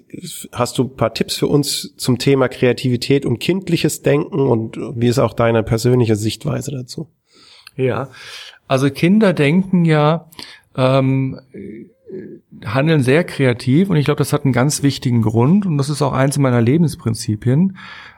hast 0.51 0.77
du 0.77 0.83
ein 0.83 0.95
paar 0.95 1.13
Tipps 1.13 1.37
für 1.37 1.47
uns 1.47 1.95
zum 1.95 2.19
Thema 2.19 2.49
Kreativität 2.49 3.25
und 3.25 3.39
kindliches 3.39 4.01
Denken 4.01 4.41
und 4.41 4.77
wie 4.95 5.07
ist 5.07 5.17
auch 5.17 5.33
deine 5.33 5.63
persönliche 5.63 6.17
Sichtweise 6.17 6.71
dazu? 6.71 7.09
Ja, 7.77 8.09
also 8.67 8.89
Kinder 8.89 9.31
denken 9.31 9.85
ja, 9.85 10.29
ähm, 10.75 11.39
handeln 12.65 13.01
sehr 13.01 13.23
kreativ 13.23 13.89
und 13.89 13.95
ich 13.95 14.05
glaube, 14.05 14.17
das 14.17 14.33
hat 14.33 14.43
einen 14.43 14.53
ganz 14.53 14.83
wichtigen 14.83 15.21
Grund 15.21 15.65
und 15.65 15.77
das 15.77 15.89
ist 15.89 16.01
auch 16.01 16.13
eins 16.13 16.37
meiner 16.37 16.61
Lebensprinzipien. 16.61 17.77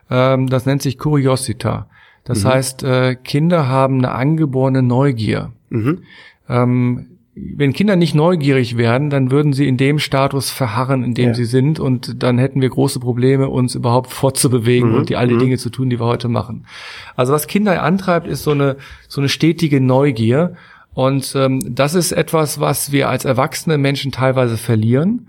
Ähm, 0.10 0.48
das 0.48 0.66
nennt 0.66 0.82
sich 0.82 0.98
Curiosita. 0.98 1.88
Das 2.24 2.44
mhm. 2.44 2.48
heißt, 2.48 2.84
äh, 2.84 3.16
Kinder 3.16 3.68
haben 3.68 4.00
eine 4.00 4.12
angeborene 4.12 4.82
Neugier. 4.82 5.54
Mhm. 5.70 6.04
Ähm, 6.50 7.11
wenn 7.56 7.74
Kinder 7.74 7.96
nicht 7.96 8.14
neugierig 8.16 8.78
wären, 8.78 9.10
dann 9.10 9.32
würden 9.32 9.54
sie 9.54 9.68
in 9.68 9.78
dem 9.78 10.00
Status 10.00 10.50
verharren, 10.50 11.04
in 11.04 11.14
dem 11.14 11.30
ja. 11.30 11.34
sie 11.34 11.46
sind, 11.46 11.80
und 11.80 12.22
dann 12.24 12.38
hätten 12.38 12.62
wir 12.62 12.70
große 12.70 13.00
Probleme, 13.00 13.50
uns 13.50 13.76
überhaupt 13.76 14.12
fortzubewegen 14.12 14.92
mhm. 14.92 14.96
und 14.96 15.10
die 15.10 15.16
alle 15.16 15.34
mhm. 15.34 15.40
Dinge 15.40 15.58
zu 15.58 15.70
tun, 15.70 15.90
die 15.90 16.00
wir 16.00 16.06
heute 16.06 16.28
machen. 16.28 16.66
Also 17.16 17.34
was 17.34 17.48
Kinder 17.48 17.82
antreibt, 17.82 18.28
ist 18.28 18.44
so 18.44 18.52
eine 18.52 18.78
so 19.08 19.22
eine 19.22 19.30
stetige 19.30 19.82
Neugier, 19.82 20.56
und 20.94 21.34
ähm, 21.36 21.62
das 21.74 21.94
ist 21.94 22.12
etwas, 22.12 22.60
was 22.60 22.92
wir 22.92 23.10
als 23.10 23.24
erwachsene 23.24 23.78
Menschen 23.78 24.12
teilweise 24.12 24.58
verlieren. 24.58 25.28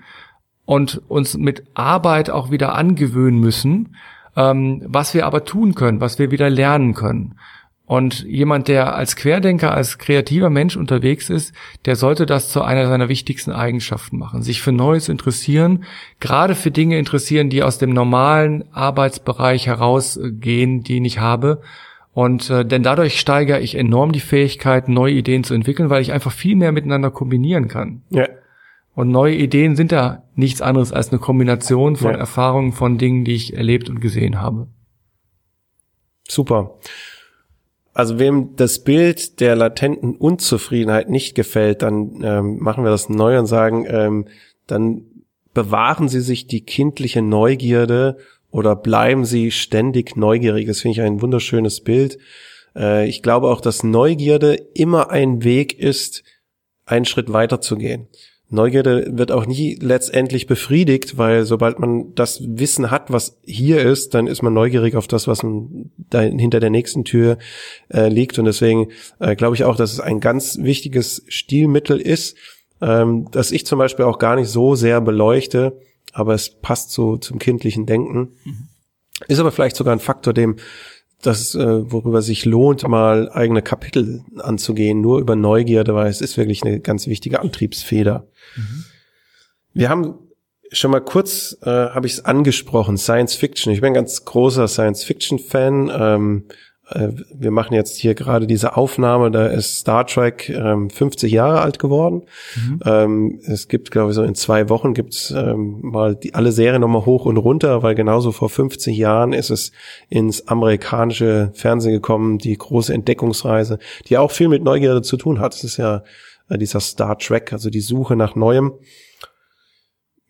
und 0.65 1.03
uns 1.09 1.37
mit 1.37 1.65
Arbeit 1.75 2.31
auch 2.31 2.51
wieder 2.51 2.75
angewöhnen 2.75 3.41
müssen, 3.41 3.97
ähm, 4.37 4.83
was 4.87 5.13
wir 5.13 5.27
aber 5.27 5.45
tun 5.45 5.75
können, 5.75 6.01
was 6.01 6.19
wir 6.19 6.31
wieder 6.31 6.51
lernen 6.51 6.95
können. 6.95 7.35
Und 7.85 8.23
jemand, 8.25 8.69
der 8.69 8.95
als 8.95 9.17
Querdenker, 9.17 9.75
als 9.75 9.99
kreativer 9.99 10.51
Mensch 10.51 10.77
unterwegs 10.77 11.29
ist, 11.29 11.53
der 11.85 11.97
sollte 11.97 12.27
das 12.27 12.49
zu 12.49 12.63
einer 12.63 12.87
seiner 12.87 13.09
wichtigsten 13.09 13.51
Eigenschaften 13.51 14.19
machen. 14.19 14.43
Sich 14.43 14.63
für 14.63 14.73
Neues 14.73 15.09
interessieren, 15.09 15.85
gerade 16.21 16.55
für 16.55 16.71
Dinge 16.71 16.97
interessieren, 16.99 17.51
die 17.51 17.63
aus 17.63 17.79
dem 17.79 17.91
normalen 17.91 18.65
Arbeitsbereich 18.73 19.67
herausgehen, 19.67 20.83
die 20.83 21.05
ich 21.05 21.19
habe. 21.19 21.61
Und 22.15 22.51
äh, 22.51 22.65
denn 22.65 22.83
dadurch 22.83 23.19
steigere 23.19 23.61
ich 23.61 23.75
enorm 23.75 24.13
die 24.13 24.21
Fähigkeit, 24.21 24.89
neue 24.89 25.15
Ideen 25.15 25.45
zu 25.45 25.55
entwickeln, 25.55 25.91
weil 25.91 26.03
ich 26.03 26.13
einfach 26.13 26.33
viel 26.33 26.57
mehr 26.57 26.73
miteinander 26.73 27.11
kombinieren 27.11 27.69
kann. 27.69 28.03
Ja. 28.11 28.29
Und 28.95 29.09
neue 29.09 29.35
Ideen 29.35 29.75
sind 29.75 29.93
ja 29.93 30.23
nichts 30.35 30.61
anderes 30.61 30.93
als 30.93 31.11
eine 31.11 31.19
Kombination 31.19 31.97
von 31.97 32.13
Ja. 32.13 32.19
Erfahrungen, 32.19 32.73
von 32.73 32.99
Dingen, 32.99 33.25
die 33.25 33.35
ich 33.35 33.57
erlebt 33.57 33.89
und 33.91 34.01
gesehen 34.01 34.41
habe. 34.41 34.69
Super. 36.29 36.79
Also 37.95 38.19
wem 38.19 38.57
das 38.57 38.79
Bild 38.79 39.41
der 39.41 39.55
latenten 39.55 40.17
Unzufriedenheit 40.17 41.11
nicht 41.11 41.35
gefällt, 41.35 41.83
dann 41.83 42.23
ähm, 42.23 42.59
machen 42.59 42.85
wir 42.85 42.91
das 42.91 43.09
neu 43.09 43.39
und 43.39 43.47
sagen, 43.47 43.85
ähm, 43.87 44.27
dann 44.67 45.03
bewahren 45.53 46.09
Sie 46.09 46.21
sich 46.21 46.47
die 46.47 46.65
kindliche 46.65 47.21
Neugierde 47.21 48.17
oder 48.51 48.77
bleiben 48.77 49.25
Sie 49.25 49.51
ständig 49.51 50.17
neugierig. 50.17 50.67
Das 50.67 50.81
finde 50.81 50.93
ich 50.93 51.03
ein 51.03 51.21
wunderschönes 51.21 51.81
Bild. 51.81 52.19
Äh, 52.75 53.09
ich 53.09 53.23
glaube 53.23 53.49
auch, 53.49 53.61
dass 53.61 53.83
Neugierde 53.83 54.55
immer 54.55 55.11
ein 55.11 55.45
Weg 55.45 55.79
ist, 55.79 56.23
einen 56.87 57.05
Schritt 57.05 57.33
weiter 57.33 57.61
zu 57.61 57.77
gehen. 57.77 58.09
Neugierde 58.53 59.07
wird 59.11 59.33
auch 59.33 59.47
nie 59.47 59.79
letztendlich 59.81 60.47
befriedigt, 60.47 61.17
weil 61.17 61.45
sobald 61.45 61.79
man 61.79 62.15
das 62.15 62.43
Wissen 62.47 62.91
hat, 62.91 63.11
was 63.11 63.39
hier 63.45 63.81
ist, 63.81 64.15
dann 64.15 64.27
ist 64.27 64.43
man 64.43 64.53
neugierig 64.53 64.95
auf 64.95 65.09
das, 65.09 65.27
was 65.27 65.41
da 66.11 66.21
hinter 66.21 66.61
der 66.61 66.71
nächsten 66.71 67.05
Tür 67.05 67.39
äh, 67.89 68.09
liegt. 68.09 68.39
Und 68.39 68.45
deswegen 68.45 68.89
äh, 69.21 69.37
glaube 69.37 69.57
ich 69.57 69.65
auch, 69.65 69.77
dass 69.77 69.93
es 69.93 70.01
ein 70.01 70.21
ganz 70.21 70.59
wichtiges 70.59 71.25
Stilmittel 71.29 71.99
ist, 71.99 72.37
ähm, 72.83 73.29
das 73.31 73.53
ich 73.53 73.65
zum 73.65 73.79
Beispiel 73.79 74.05
auch 74.05 74.19
gar 74.19 74.37
nicht 74.37 74.49
so 74.49 74.75
sehr 74.75 75.01
beleuchte, 75.01 75.81
aber 76.13 76.35
es 76.35 76.51
passt 76.51 76.91
so 76.91 77.17
zum 77.17 77.39
kindlichen 77.39 77.87
Denken. 77.87 78.37
Ist 79.29 79.39
aber 79.39 79.53
vielleicht 79.53 79.77
sogar 79.77 79.95
ein 79.95 80.01
Faktor, 80.01 80.35
dem 80.35 80.57
das, 81.23 81.55
äh, 81.55 81.91
worüber 81.91 82.21
sich 82.21 82.45
lohnt, 82.45 82.87
mal 82.87 83.31
eigene 83.33 83.63
Kapitel 83.63 84.23
anzugehen, 84.39 85.01
nur 85.01 85.21
über 85.21 85.37
Neugierde, 85.37 85.95
weil 85.95 86.09
es 86.09 86.21
ist 86.21 86.37
wirklich 86.37 86.63
eine 86.63 86.81
ganz 86.81 87.07
wichtige 87.07 87.41
Antriebsfeder. 87.41 88.27
Wir 89.73 89.89
haben 89.89 90.19
schon 90.73 90.91
mal 90.91 91.01
kurz, 91.01 91.57
äh, 91.63 91.71
habe 91.71 92.07
ich 92.07 92.15
es 92.15 92.25
angesprochen, 92.25 92.97
Science 92.97 93.35
Fiction. 93.35 93.73
Ich 93.73 93.81
bin 93.81 93.89
ein 93.89 93.95
ganz 93.95 94.25
großer 94.25 94.69
Science 94.69 95.05
Fiction 95.05 95.39
Fan. 95.39 95.91
Ähm, 95.95 96.45
äh, 96.49 96.55
wir 96.95 97.51
machen 97.51 97.75
jetzt 97.75 97.97
hier 97.97 98.15
gerade 98.15 98.47
diese 98.47 98.77
Aufnahme, 98.77 99.31
da 99.31 99.47
ist 99.47 99.79
Star 99.79 100.07
Trek 100.07 100.49
ähm, 100.49 100.91
50 100.91 101.33
Jahre 101.33 101.61
alt 101.61 101.79
geworden. 101.79 102.23
Ähm, 102.85 103.41
es 103.45 103.69
gibt, 103.69 103.91
glaube 103.91 104.11
ich, 104.11 104.17
so 104.17 104.23
in 104.23 104.35
zwei 104.35 104.69
Wochen 104.69 104.95
gibt's 104.95 105.31
ähm, 105.31 105.79
mal 105.83 106.15
die, 106.15 106.35
alle 106.35 106.53
Serien 106.53 106.81
nochmal 106.81 107.07
hoch 107.07 107.25
und 107.25 107.37
runter, 107.37 107.83
weil 107.83 107.95
genauso 107.95 108.33
vor 108.33 108.49
50 108.49 108.97
Jahren 108.97 109.33
ist 109.33 109.51
es 109.51 109.73
ins 110.09 110.49
amerikanische 110.49 111.51
Fernsehen 111.55 111.93
gekommen, 111.93 112.39
die 112.39 112.57
große 112.57 112.93
Entdeckungsreise, 112.93 113.79
die 114.09 114.19
auch 114.19 114.31
viel 114.31 114.49
mit 114.49 114.63
Neugierde 114.63 115.03
zu 115.03 115.17
tun 115.17 115.41
hat. 115.41 115.55
Es 115.55 115.65
ist 115.65 115.77
ja 115.77 116.03
äh, 116.49 116.59
dieser 116.59 116.81
Star 116.81 117.19
Trek, 117.19 117.53
also 117.53 117.71
die 117.71 117.81
Suche 117.81 118.17
nach 118.17 118.35
Neuem. 118.35 118.73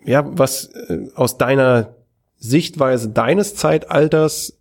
Ja, 0.05 0.25
was 0.27 0.67
äh, 0.89 0.99
aus 1.15 1.39
deiner 1.39 1.97
Sichtweise 2.37 3.09
deines 3.09 3.55
Zeitalters 3.55 4.59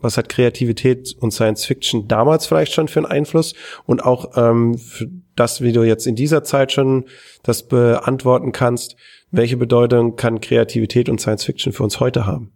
was 0.00 0.16
hat 0.16 0.28
Kreativität 0.28 1.14
und 1.18 1.32
Science 1.32 1.64
Fiction 1.64 2.08
damals 2.08 2.46
vielleicht 2.46 2.72
schon 2.72 2.88
für 2.88 3.00
einen 3.00 3.06
Einfluss 3.06 3.54
und 3.86 4.02
auch 4.04 4.36
ähm, 4.36 4.78
für 4.78 5.08
das, 5.36 5.60
wie 5.60 5.72
du 5.72 5.82
jetzt 5.82 6.06
in 6.06 6.16
dieser 6.16 6.44
Zeit 6.44 6.72
schon 6.72 7.06
das 7.42 7.66
beantworten 7.66 8.52
kannst, 8.52 8.96
welche 9.30 9.56
Bedeutung 9.56 10.16
kann 10.16 10.40
Kreativität 10.40 11.08
und 11.08 11.20
Science 11.20 11.44
Fiction 11.44 11.72
für 11.72 11.82
uns 11.82 12.00
heute 12.00 12.26
haben? 12.26 12.52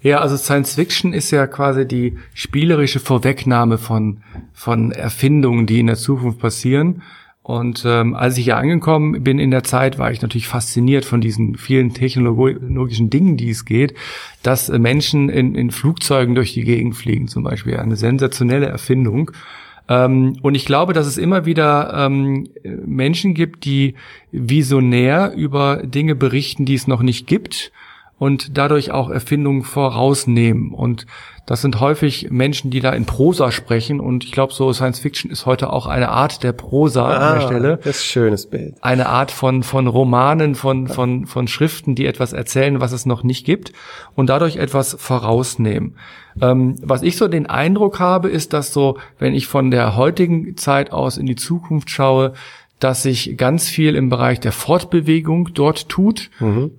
Ja, 0.00 0.20
also 0.20 0.36
Science 0.36 0.74
Fiction 0.74 1.12
ist 1.12 1.30
ja 1.30 1.46
quasi 1.46 1.86
die 1.86 2.18
spielerische 2.34 3.00
Vorwegnahme 3.00 3.78
von, 3.78 4.22
von 4.52 4.92
Erfindungen, 4.92 5.66
die 5.66 5.80
in 5.80 5.86
der 5.86 5.96
Zukunft 5.96 6.38
passieren. 6.38 7.02
Und 7.46 7.84
ähm, 7.86 8.16
als 8.16 8.36
ich 8.38 8.44
hier 8.46 8.56
angekommen 8.56 9.22
bin 9.22 9.38
in 9.38 9.52
der 9.52 9.62
Zeit, 9.62 10.00
war 10.00 10.10
ich 10.10 10.20
natürlich 10.20 10.48
fasziniert 10.48 11.04
von 11.04 11.20
diesen 11.20 11.54
vielen 11.56 11.94
technologischen 11.94 13.08
Dingen, 13.08 13.36
die 13.36 13.50
es 13.50 13.64
geht, 13.64 13.94
dass 14.42 14.68
äh, 14.68 14.80
Menschen 14.80 15.28
in, 15.28 15.54
in 15.54 15.70
Flugzeugen 15.70 16.34
durch 16.34 16.54
die 16.54 16.64
Gegend 16.64 16.96
fliegen, 16.96 17.28
zum 17.28 17.44
Beispiel 17.44 17.76
eine 17.76 17.94
sensationelle 17.94 18.66
Erfindung. 18.66 19.30
Ähm, 19.88 20.36
und 20.42 20.56
ich 20.56 20.64
glaube, 20.64 20.92
dass 20.92 21.06
es 21.06 21.18
immer 21.18 21.46
wieder 21.46 21.94
ähm, 21.94 22.48
Menschen 22.84 23.32
gibt, 23.32 23.64
die 23.64 23.94
visionär 24.32 25.32
über 25.36 25.84
Dinge 25.84 26.16
berichten, 26.16 26.64
die 26.64 26.74
es 26.74 26.88
noch 26.88 27.02
nicht 27.02 27.28
gibt 27.28 27.70
und 28.18 28.56
dadurch 28.56 28.92
auch 28.92 29.10
Erfindungen 29.10 29.62
vorausnehmen. 29.62 30.72
Und 30.72 31.06
das 31.44 31.60
sind 31.60 31.80
häufig 31.80 32.30
Menschen, 32.30 32.70
die 32.70 32.80
da 32.80 32.90
in 32.90 33.04
Prosa 33.04 33.52
sprechen. 33.52 34.00
Und 34.00 34.24
ich 34.24 34.32
glaube, 34.32 34.52
so 34.52 34.72
Science 34.72 34.98
Fiction 34.98 35.30
ist 35.30 35.46
heute 35.46 35.72
auch 35.72 35.86
eine 35.86 36.08
Art 36.08 36.42
der 36.42 36.52
Prosa 36.52 37.06
an 37.06 37.38
der 37.38 37.46
Stelle. 37.46 37.76
das 37.76 37.96
ist 37.96 38.02
ein 38.02 38.06
schönes 38.06 38.46
Bild. 38.46 38.74
Eine 38.80 39.08
Art 39.08 39.30
von, 39.30 39.62
von 39.62 39.86
Romanen, 39.86 40.54
von, 40.54 40.88
von, 40.88 41.26
von 41.26 41.46
Schriften, 41.46 41.94
die 41.94 42.06
etwas 42.06 42.32
erzählen, 42.32 42.80
was 42.80 42.92
es 42.92 43.06
noch 43.06 43.22
nicht 43.22 43.44
gibt 43.46 43.72
und 44.14 44.28
dadurch 44.28 44.56
etwas 44.56 44.96
vorausnehmen. 44.98 45.96
Ähm, 46.40 46.74
was 46.82 47.02
ich 47.02 47.16
so 47.16 47.28
den 47.28 47.46
Eindruck 47.46 48.00
habe, 48.00 48.28
ist, 48.28 48.52
dass 48.52 48.72
so, 48.72 48.98
wenn 49.18 49.34
ich 49.34 49.46
von 49.46 49.70
der 49.70 49.96
heutigen 49.96 50.56
Zeit 50.56 50.92
aus 50.92 51.16
in 51.16 51.26
die 51.26 51.36
Zukunft 51.36 51.90
schaue, 51.90 52.32
dass 52.78 53.02
sich 53.02 53.36
ganz 53.36 53.68
viel 53.68 53.94
im 53.94 54.10
Bereich 54.10 54.38
der 54.40 54.52
Fortbewegung 54.52 55.50
dort 55.54 55.88
tut. 55.88 56.30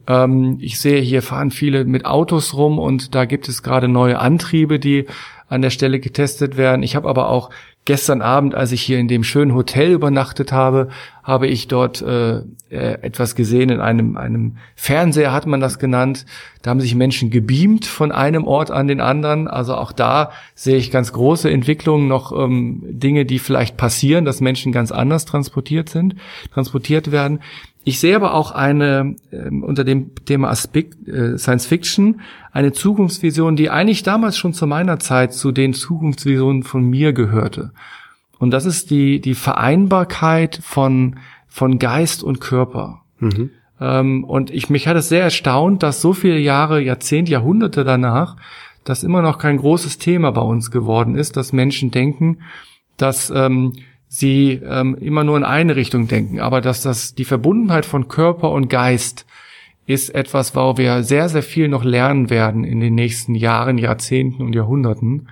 Ähm, 0.07 0.57
ich 0.59 0.79
sehe, 0.79 1.01
hier 1.01 1.21
fahren 1.21 1.51
viele 1.51 1.85
mit 1.85 2.05
Autos 2.05 2.53
rum 2.53 2.77
und 2.79 3.15
da 3.15 3.25
gibt 3.25 3.49
es 3.49 3.63
gerade 3.63 3.87
neue 3.87 4.19
Antriebe, 4.19 4.79
die 4.79 5.05
an 5.49 5.61
der 5.61 5.69
Stelle 5.69 5.99
getestet 5.99 6.57
werden. 6.57 6.83
Ich 6.83 6.95
habe 6.95 7.09
aber 7.09 7.29
auch 7.29 7.49
gestern 7.87 8.21
Abend, 8.21 8.53
als 8.53 8.73
ich 8.73 8.81
hier 8.81 8.99
in 8.99 9.07
dem 9.07 9.23
schönen 9.23 9.55
Hotel 9.55 9.93
übernachtet 9.93 10.51
habe, 10.51 10.89
habe 11.23 11.47
ich 11.47 11.69
dort 11.69 12.01
äh, 12.01 12.39
äh, 12.69 13.01
etwas 13.01 13.33
gesehen 13.33 13.69
in 13.69 13.79
einem, 13.79 14.17
einem 14.17 14.57
Fernseher, 14.75 15.31
hat 15.31 15.47
man 15.47 15.61
das 15.61 15.79
genannt. 15.79 16.25
Da 16.61 16.71
haben 16.71 16.81
sich 16.81 16.95
Menschen 16.95 17.29
gebeamt 17.29 17.85
von 17.85 18.11
einem 18.11 18.45
Ort 18.45 18.71
an 18.71 18.89
den 18.89 18.99
anderen. 18.99 19.47
Also 19.47 19.73
auch 19.73 19.93
da 19.93 20.31
sehe 20.53 20.75
ich 20.75 20.91
ganz 20.91 21.13
große 21.13 21.49
Entwicklungen, 21.49 22.09
noch 22.09 22.37
ähm, 22.37 22.83
Dinge, 22.85 23.25
die 23.25 23.39
vielleicht 23.39 23.77
passieren, 23.77 24.25
dass 24.25 24.41
Menschen 24.41 24.73
ganz 24.73 24.91
anders 24.91 25.23
transportiert 25.23 25.87
sind, 25.87 26.15
transportiert 26.53 27.11
werden. 27.11 27.39
Ich 27.87 28.01
sehe 28.01 28.17
aber 28.17 28.33
auch 28.33 28.51
eine 28.51 29.15
ähm, 29.31 29.63
unter 29.63 29.85
dem 29.85 30.13
Thema 30.25 30.49
Aspekt 30.49 31.07
äh, 31.07 31.37
Science 31.37 31.67
Fiction 31.67 32.19
eine 32.51 32.73
Zukunftsvision, 32.73 33.55
die 33.55 33.69
eigentlich 33.69 34.03
damals 34.03 34.37
schon 34.37 34.51
zu 34.51 34.67
meiner 34.67 34.99
Zeit 34.99 35.33
zu 35.33 35.53
den 35.53 35.73
Zukunftsvisionen 35.73 36.63
von 36.63 36.83
mir 36.83 37.13
gehörte. 37.13 37.71
Und 38.39 38.51
das 38.51 38.65
ist 38.65 38.91
die 38.91 39.21
die 39.21 39.35
Vereinbarkeit 39.35 40.59
von 40.61 41.15
von 41.47 41.79
Geist 41.79 42.23
und 42.23 42.41
Körper. 42.41 43.03
Ähm, 43.79 44.25
und 44.25 44.49
ich 44.51 44.69
mich 44.69 44.89
hat 44.89 44.97
es 44.97 45.07
sehr 45.07 45.23
erstaunt, 45.23 45.81
dass 45.81 46.01
so 46.01 46.11
viele 46.11 46.39
Jahre, 46.39 46.81
Jahrzehnte, 46.81 47.31
Jahrhunderte 47.31 47.85
danach, 47.85 48.35
das 48.83 49.05
immer 49.05 49.21
noch 49.21 49.37
kein 49.37 49.55
großes 49.55 49.97
Thema 49.97 50.31
bei 50.31 50.41
uns 50.41 50.71
geworden 50.71 51.15
ist, 51.15 51.37
dass 51.37 51.53
Menschen 51.53 51.91
denken, 51.91 52.39
dass 52.97 53.29
ähm, 53.29 53.71
sie 54.07 54.61
ähm, 54.63 54.95
immer 54.95 55.23
nur 55.23 55.37
in 55.37 55.43
eine 55.43 55.75
Richtung 55.75 56.07
denken, 56.07 56.39
aber 56.39 56.61
dass 56.61 56.81
das 56.81 57.15
die 57.15 57.25
Verbundenheit 57.25 57.85
von 57.85 58.07
Körper 58.07 58.51
und 58.51 58.69
Geist 58.69 59.25
ist 59.85 60.13
etwas, 60.13 60.55
wo 60.55 60.77
wir 60.77 61.03
sehr, 61.03 61.29
sehr 61.29 61.43
viel 61.43 61.69
noch 61.69 61.83
lernen 61.83 62.29
werden 62.29 62.63
in 62.65 62.81
den 62.81 62.93
nächsten 62.93 63.35
Jahren, 63.35 63.77
Jahrzehnten 63.77 64.43
und 64.43 64.53
Jahrhunderten. 64.53 65.29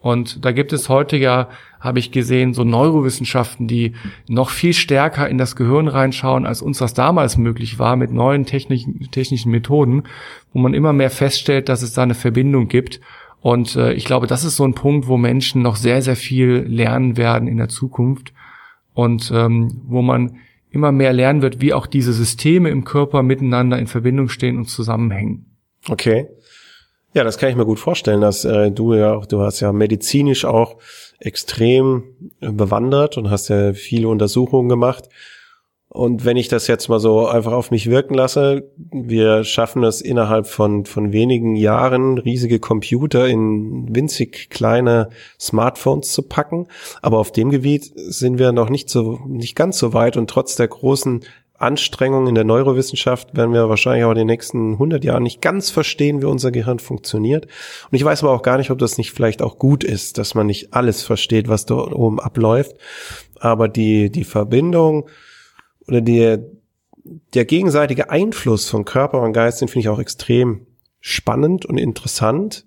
Und 0.00 0.44
da 0.44 0.50
gibt 0.50 0.72
es 0.72 0.88
heute 0.88 1.16
ja, 1.16 1.48
habe 1.78 2.00
ich 2.00 2.10
gesehen, 2.10 2.54
so 2.54 2.64
Neurowissenschaften, 2.64 3.68
die 3.68 3.92
noch 4.28 4.50
viel 4.50 4.74
stärker 4.74 5.28
in 5.28 5.38
das 5.38 5.54
Gehirn 5.54 5.86
reinschauen, 5.86 6.44
als 6.44 6.60
uns 6.60 6.78
das 6.78 6.94
damals 6.94 7.36
möglich 7.36 7.78
war, 7.78 7.94
mit 7.94 8.10
neuen 8.12 8.44
technischen, 8.44 9.08
technischen 9.12 9.52
Methoden, 9.52 10.02
wo 10.52 10.58
man 10.58 10.74
immer 10.74 10.92
mehr 10.92 11.10
feststellt, 11.10 11.68
dass 11.68 11.82
es 11.82 11.92
da 11.92 12.02
eine 12.02 12.16
Verbindung 12.16 12.66
gibt. 12.66 13.00
Und 13.42 13.74
äh, 13.74 13.92
ich 13.92 14.04
glaube, 14.04 14.26
das 14.28 14.44
ist 14.44 14.56
so 14.56 14.64
ein 14.64 14.74
Punkt, 14.74 15.08
wo 15.08 15.16
Menschen 15.16 15.62
noch 15.62 15.76
sehr, 15.76 16.00
sehr 16.00 16.16
viel 16.16 16.64
lernen 16.66 17.16
werden 17.16 17.48
in 17.48 17.56
der 17.56 17.68
Zukunft 17.68 18.32
und 18.94 19.30
ähm, 19.34 19.82
wo 19.84 20.00
man 20.00 20.38
immer 20.70 20.92
mehr 20.92 21.12
lernen 21.12 21.42
wird, 21.42 21.60
wie 21.60 21.74
auch 21.74 21.86
diese 21.86 22.12
Systeme 22.12 22.70
im 22.70 22.84
Körper 22.84 23.22
miteinander 23.22 23.78
in 23.78 23.88
Verbindung 23.88 24.28
stehen 24.28 24.56
und 24.56 24.66
zusammenhängen. 24.66 25.46
Okay. 25.88 26.28
Ja, 27.14 27.24
das 27.24 27.36
kann 27.36 27.50
ich 27.50 27.56
mir 27.56 27.66
gut 27.66 27.80
vorstellen, 27.80 28.22
dass 28.22 28.44
äh, 28.44 28.70
du 28.70 28.94
ja 28.94 29.12
auch, 29.12 29.26
du 29.26 29.42
hast 29.42 29.60
ja 29.60 29.72
medizinisch 29.72 30.44
auch 30.44 30.76
extrem 31.18 32.04
bewandert 32.40 33.18
und 33.18 33.28
hast 33.28 33.48
ja 33.48 33.74
viele 33.74 34.08
Untersuchungen 34.08 34.68
gemacht. 34.68 35.08
Und 35.94 36.24
wenn 36.24 36.38
ich 36.38 36.48
das 36.48 36.68
jetzt 36.68 36.88
mal 36.88 37.00
so 37.00 37.26
einfach 37.26 37.52
auf 37.52 37.70
mich 37.70 37.90
wirken 37.90 38.14
lasse, 38.14 38.70
wir 38.90 39.44
schaffen 39.44 39.84
es 39.84 40.00
innerhalb 40.00 40.46
von, 40.46 40.86
von 40.86 41.12
wenigen 41.12 41.54
Jahren, 41.54 42.16
riesige 42.16 42.60
Computer 42.60 43.28
in 43.28 43.94
winzig 43.94 44.48
kleine 44.48 45.10
Smartphones 45.38 46.10
zu 46.10 46.22
packen. 46.22 46.66
Aber 47.02 47.18
auf 47.18 47.30
dem 47.30 47.50
Gebiet 47.50 47.92
sind 47.94 48.38
wir 48.38 48.52
noch 48.52 48.70
nicht 48.70 48.88
so, 48.88 49.20
nicht 49.26 49.54
ganz 49.54 49.76
so 49.76 49.92
weit 49.92 50.16
und 50.16 50.30
trotz 50.30 50.56
der 50.56 50.68
großen 50.68 51.24
Anstrengungen 51.58 52.28
in 52.28 52.36
der 52.36 52.44
Neurowissenschaft 52.44 53.36
werden 53.36 53.52
wir 53.52 53.68
wahrscheinlich 53.68 54.04
auch 54.04 54.12
in 54.12 54.18
den 54.18 54.26
nächsten 54.28 54.72
100 54.72 55.04
Jahren 55.04 55.22
nicht 55.22 55.42
ganz 55.42 55.68
verstehen, 55.68 56.22
wie 56.22 56.26
unser 56.26 56.52
Gehirn 56.52 56.78
funktioniert. 56.78 57.44
Und 57.44 57.96
ich 57.96 58.04
weiß 58.04 58.22
aber 58.22 58.32
auch 58.32 58.42
gar 58.42 58.56
nicht, 58.56 58.70
ob 58.70 58.78
das 58.78 58.96
nicht 58.96 59.12
vielleicht 59.12 59.42
auch 59.42 59.58
gut 59.58 59.84
ist, 59.84 60.16
dass 60.16 60.34
man 60.34 60.46
nicht 60.46 60.72
alles 60.72 61.02
versteht, 61.02 61.48
was 61.48 61.66
dort 61.66 61.92
oben 61.92 62.18
abläuft. 62.18 62.76
Aber 63.40 63.68
die, 63.68 64.08
die 64.08 64.24
Verbindung 64.24 65.10
oder 65.88 66.00
der, 66.00 66.40
der 67.34 67.44
gegenseitige 67.44 68.10
Einfluss 68.10 68.68
von 68.68 68.84
Körper 68.84 69.20
und 69.22 69.32
Geist, 69.32 69.60
den 69.60 69.68
finde 69.68 69.80
ich 69.80 69.88
auch 69.88 69.98
extrem 69.98 70.66
spannend 71.00 71.66
und 71.66 71.78
interessant. 71.78 72.66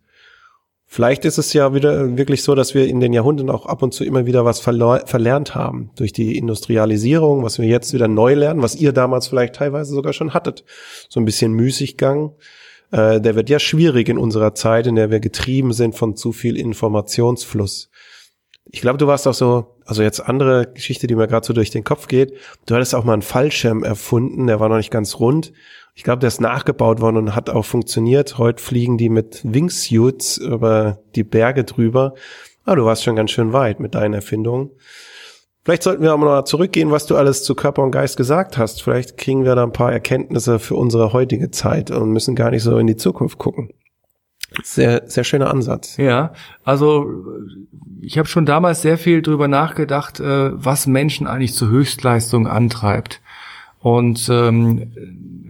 Vielleicht 0.88 1.26
ist 1.26 1.38
es 1.38 1.52
ja 1.54 1.74
wieder 1.74 2.16
wirklich 2.18 2.44
so, 2.44 2.54
dass 2.54 2.76
wir 2.76 2.88
in 2.88 3.00
den 3.00 3.12
Jahrhunderten 3.12 3.50
auch 3.50 3.66
ab 3.66 3.82
und 3.82 3.94
zu 3.94 4.06
immer 4.06 4.26
wieder 4.26 4.46
was 4.46 4.60
verlernt 4.60 5.56
haben 5.56 5.90
durch 5.96 6.14
die 6.14 6.38
Industrialisierung, 6.38 7.44
was 7.44 7.60
wir 7.60 7.68
jetzt 7.68 7.94
wieder 7.94 8.08
neu 8.08 8.36
lernen, 8.36 8.62
was 8.62 8.76
ihr 8.76 8.94
damals 8.94 9.28
vielleicht 9.28 9.56
teilweise 9.56 9.94
sogar 9.94 10.14
schon 10.14 10.34
hattet. 10.34 10.64
So 11.10 11.20
ein 11.20 11.26
bisschen 11.26 11.54
Müßiggang. 11.54 12.36
Äh, 12.92 13.20
der 13.20 13.36
wird 13.36 13.50
ja 13.50 13.60
schwierig 13.60 14.10
in 14.10 14.18
unserer 14.18 14.54
Zeit, 14.54 14.88
in 14.88 14.96
der 14.96 15.10
wir 15.10 15.20
getrieben 15.20 15.74
sind 15.74 15.96
von 15.96 16.16
zu 16.16 16.32
viel 16.32 16.56
Informationsfluss. 16.56 17.90
Ich 18.72 18.82
glaube, 18.82 18.98
du 18.98 19.08
warst 19.08 19.28
auch 19.28 19.34
so, 19.34 19.76
also 19.86 20.02
jetzt 20.02 20.20
andere 20.20 20.68
Geschichte, 20.74 21.08
die 21.08 21.16
mir 21.16 21.28
gerade 21.28 21.46
so 21.46 21.54
durch 21.54 21.70
den 21.70 21.84
Kopf 21.84 22.08
geht. 22.08 22.34
Du 22.66 22.76
hattest 22.76 22.96
auch 22.96 23.04
mal 23.04 23.14
einen 23.14 23.22
Fallschirm 23.22 23.84
erfunden, 23.84 24.48
der 24.48 24.60
war 24.60 24.70
noch 24.70 24.78
nicht 24.78 24.92
ganz 24.92 25.20
rund 25.20 25.54
ich 25.96 26.04
glaube, 26.04 26.20
der 26.20 26.28
ist 26.28 26.42
nachgebaut 26.42 27.00
worden 27.00 27.18
und 27.18 27.36
hat 27.36 27.50
auch 27.50 27.64
funktioniert. 27.64 28.38
Heute 28.38 28.62
fliegen 28.62 28.98
die 28.98 29.08
mit 29.08 29.42
Wingsuits 29.46 30.38
über 30.38 31.00
die 31.16 31.24
Berge 31.24 31.64
drüber. 31.64 32.14
Aber 32.66 32.76
du 32.76 32.86
warst 32.86 33.06
schon 33.06 33.16
ganz 33.16 33.32
schön 33.32 33.54
weit 33.54 33.80
mit 33.80 33.96
deinen 33.96 34.14
Erfindungen. 34.14 34.72
Vielleicht 35.64 35.84
sollten 35.84 36.04
wir 36.04 36.14
auch 36.14 36.18
mal 36.18 36.44
zurückgehen, 36.46 36.92
was 36.92 37.06
du 37.06 37.16
alles 37.16 37.44
zu 37.44 37.56
Körper 37.56 37.82
und 37.82 37.92
Geist 37.92 38.18
gesagt 38.18 38.58
hast. 38.58 38.84
Vielleicht 38.84 39.18
kriegen 39.18 39.46
wir 39.46 39.56
da 39.56 39.64
ein 39.64 39.72
paar 39.72 39.92
Erkenntnisse 39.92 40.60
für 40.60 40.76
unsere 40.76 41.14
heutige 41.14 41.50
Zeit 41.50 41.92
und 41.92 42.12
müssen 42.12 42.36
gar 42.36 42.52
nicht 42.52 42.64
so 42.64 42.78
in 42.78 42.88
die 42.88 42.98
Zukunft 42.98 43.38
gucken. 43.38 43.70
Sehr, 44.64 45.04
sehr 45.08 45.24
schöner 45.24 45.50
Ansatz. 45.50 45.98
Ja, 45.98 46.34
also 46.64 47.24
ich 48.02 48.18
habe 48.18 48.28
schon 48.28 48.46
damals 48.46 48.82
sehr 48.82 48.98
viel 48.98 49.22
drüber 49.22 49.48
nachgedacht, 49.48 50.20
äh, 50.20 50.52
was 50.54 50.88
Menschen 50.88 51.28
eigentlich 51.28 51.54
zur 51.54 51.70
Höchstleistung 51.70 52.48
antreibt. 52.48 53.22
Und 53.80 54.30
ähm, 54.32 54.92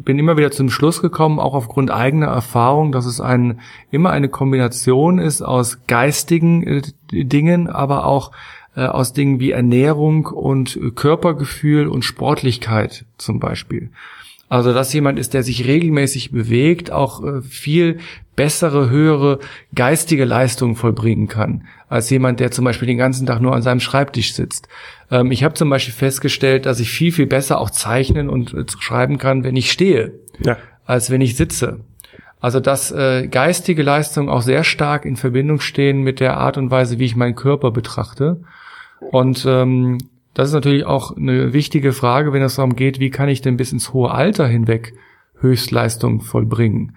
bin 0.04 0.20
immer 0.20 0.36
wieder 0.36 0.52
zum 0.52 0.70
Schluss 0.70 1.02
gekommen, 1.02 1.40
auch 1.40 1.54
aufgrund 1.54 1.90
eigener 1.90 2.28
Erfahrung, 2.28 2.92
dass 2.92 3.06
es 3.06 3.22
ein, 3.22 3.62
immer 3.92 4.10
eine 4.12 4.28
Kombination 4.28 5.20
ist 5.20 5.42
aus 5.42 5.86
geistigen 5.88 6.64
äh, 6.64 6.82
Dingen, 7.12 7.70
aber 7.70 8.06
auch 8.06 8.32
äh, 8.76 8.86
aus 8.86 9.14
Dingen 9.14 9.40
wie 9.40 9.52
Ernährung 9.52 10.26
und 10.26 10.78
Körpergefühl 10.96 11.88
und 11.88 12.04
Sportlichkeit 12.04 13.06
zum 13.18 13.40
Beispiel. 13.40 13.90
Also 14.48 14.74
dass 14.74 14.94
jemand 14.94 15.18
ist, 15.18 15.34
der 15.34 15.44
sich 15.44 15.66
regelmäßig 15.66 16.32
bewegt, 16.32 16.92
auch 16.92 17.24
äh, 17.24 17.42
viel 17.42 17.98
bessere, 18.36 18.90
höhere 18.90 19.40
geistige 19.74 20.26
Leistungen 20.26 20.76
vollbringen 20.76 21.28
kann, 21.28 21.66
als 21.88 22.10
jemand, 22.10 22.40
der 22.40 22.52
zum 22.52 22.66
Beispiel 22.66 22.88
den 22.88 22.98
ganzen 22.98 23.26
Tag 23.26 23.42
nur 23.42 23.56
an 23.56 23.62
seinem 23.62 23.80
Schreibtisch 23.80 24.34
sitzt. 24.34 24.68
Ähm, 25.10 25.32
ich 25.32 25.44
habe 25.44 25.56
zum 25.56 25.70
Beispiel 25.70 25.94
festgestellt, 25.94 26.66
dass 26.66 26.80
ich 26.80 26.92
viel, 26.92 27.12
viel 27.12 27.28
besser 27.28 27.60
auch 27.60 27.70
zeichnen 27.70 28.30
und 28.30 28.54
äh, 28.54 28.66
schreiben 28.80 29.18
kann, 29.18 29.44
wenn 29.44 29.56
ich 29.56 29.72
stehe, 29.72 30.14
ja. 30.44 30.58
als 30.86 31.10
wenn 31.10 31.22
ich 31.22 31.36
sitze. 31.36 31.80
Also 32.40 32.60
dass 32.60 32.92
äh, 32.92 33.28
geistige 33.28 33.82
Leistungen 33.82 34.30
auch 34.30 34.42
sehr 34.42 34.64
stark 34.64 35.06
in 35.06 35.16
Verbindung 35.16 35.60
stehen 35.60 36.02
mit 36.02 36.20
der 36.20 36.38
Art 36.38 36.58
und 36.58 36.70
Weise, 36.70 37.00
wie 37.00 37.06
ich 37.06 37.16
meinen 37.16 37.36
Körper 37.36 37.72
betrachte. 37.72 38.42
Und 39.00 39.46
ähm, 39.48 39.98
das 40.36 40.50
ist 40.50 40.54
natürlich 40.54 40.86
auch 40.86 41.16
eine 41.16 41.54
wichtige 41.54 41.94
Frage, 41.94 42.34
wenn 42.34 42.42
es 42.42 42.58
darum 42.58 42.76
geht, 42.76 43.00
wie 43.00 43.10
kann 43.10 43.30
ich 43.30 43.42
denn 43.42 43.58
bis 43.58 43.72
ins 43.72 43.94
hohe 43.94 44.12
Alter 44.12 44.46
hinweg 44.46 44.94
Höchstleistung 45.40 46.22
vollbringen. 46.22 46.96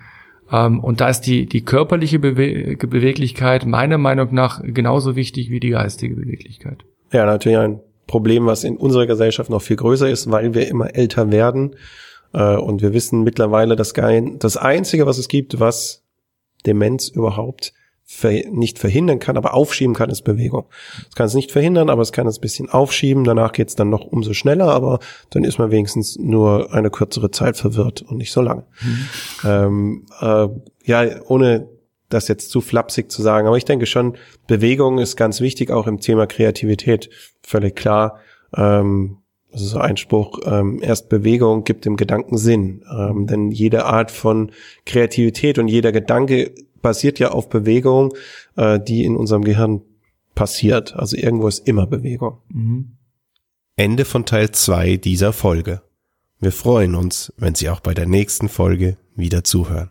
Ähm, 0.50 0.80
und 0.80 1.00
da 1.00 1.08
ist 1.08 1.22
die, 1.22 1.46
die 1.46 1.64
körperliche 1.64 2.18
Bewe 2.18 2.76
Beweglichkeit 2.76 3.64
meiner 3.64 3.96
Meinung 3.96 4.34
nach 4.34 4.60
genauso 4.62 5.14
wichtig 5.14 5.50
wie 5.50 5.60
die 5.60 5.70
geistige 5.70 6.16
Beweglichkeit. 6.16 6.84
Ja, 7.12 7.26
natürlich 7.26 7.58
ein 7.58 7.80
Problem, 8.08 8.46
was 8.46 8.64
in 8.64 8.76
unserer 8.76 9.06
Gesellschaft 9.06 9.50
noch 9.50 9.62
viel 9.62 9.76
größer 9.76 10.10
ist, 10.10 10.30
weil 10.30 10.54
wir 10.54 10.66
immer 10.66 10.96
älter 10.96 11.30
werden. 11.30 11.76
Äh, 12.32 12.56
und 12.56 12.82
wir 12.82 12.92
wissen 12.92 13.22
mittlerweile, 13.22 13.76
dass 13.76 13.92
das 13.92 14.56
Einzige, 14.56 15.06
was 15.06 15.18
es 15.18 15.28
gibt, 15.28 15.60
was 15.60 16.02
Demenz 16.66 17.08
überhaupt 17.08 17.72
nicht 18.50 18.78
verhindern 18.78 19.18
kann, 19.18 19.36
aber 19.36 19.54
aufschieben 19.54 19.94
kann, 19.94 20.08
ist 20.10 20.22
Bewegung. 20.22 20.64
Es 21.08 21.14
kann 21.14 21.26
es 21.26 21.34
nicht 21.34 21.52
verhindern, 21.52 21.90
aber 21.90 22.02
es 22.02 22.12
kann 22.12 22.26
es 22.26 22.38
ein 22.38 22.40
bisschen 22.40 22.68
aufschieben. 22.70 23.24
Danach 23.24 23.52
geht 23.52 23.68
es 23.68 23.76
dann 23.76 23.90
noch 23.90 24.04
umso 24.06 24.32
schneller, 24.32 24.68
aber 24.72 24.98
dann 25.30 25.44
ist 25.44 25.58
man 25.58 25.70
wenigstens 25.70 26.18
nur 26.18 26.72
eine 26.72 26.90
kürzere 26.90 27.30
Zeit 27.30 27.56
verwirrt 27.56 28.02
und 28.02 28.16
nicht 28.16 28.32
so 28.32 28.40
lange. 28.40 28.64
Mhm. 28.82 29.08
Ähm, 29.44 30.06
äh, 30.20 30.48
ja, 30.84 31.22
ohne 31.26 31.68
das 32.08 32.28
jetzt 32.28 32.50
zu 32.50 32.62
flapsig 32.62 33.12
zu 33.12 33.20
sagen, 33.20 33.46
aber 33.46 33.58
ich 33.58 33.66
denke 33.66 33.84
schon, 33.84 34.16
Bewegung 34.46 34.98
ist 34.98 35.16
ganz 35.16 35.42
wichtig, 35.42 35.70
auch 35.70 35.86
im 35.86 36.00
Thema 36.00 36.26
Kreativität. 36.26 37.10
Völlig 37.42 37.76
klar. 37.76 38.18
Ähm, 38.56 39.18
das 39.52 39.62
ist 39.62 39.70
so 39.70 39.78
ein 39.78 39.96
Spruch, 39.96 40.40
ähm, 40.44 40.80
erst 40.82 41.08
Bewegung 41.08 41.64
gibt 41.64 41.84
dem 41.84 41.96
Gedanken 41.96 42.36
Sinn. 42.36 42.84
Ähm, 42.90 43.26
denn 43.26 43.50
jede 43.50 43.86
Art 43.86 44.10
von 44.10 44.52
Kreativität 44.84 45.58
und 45.58 45.68
jeder 45.68 45.90
Gedanke 45.92 46.54
basiert 46.82 47.18
ja 47.18 47.30
auf 47.30 47.48
Bewegung, 47.48 48.14
äh, 48.56 48.78
die 48.80 49.04
in 49.04 49.16
unserem 49.16 49.44
Gehirn 49.44 49.82
passiert. 50.34 50.94
Also 50.96 51.16
irgendwo 51.16 51.48
ist 51.48 51.66
immer 51.66 51.86
Bewegung. 51.86 52.38
Mhm. 52.48 52.92
Ende 53.76 54.04
von 54.04 54.24
Teil 54.24 54.50
zwei 54.52 54.96
dieser 54.96 55.32
Folge. 55.32 55.82
Wir 56.40 56.52
freuen 56.52 56.94
uns, 56.94 57.32
wenn 57.36 57.54
Sie 57.54 57.68
auch 57.68 57.80
bei 57.80 57.94
der 57.94 58.06
nächsten 58.06 58.48
Folge 58.48 58.96
wieder 59.14 59.44
zuhören. 59.44 59.90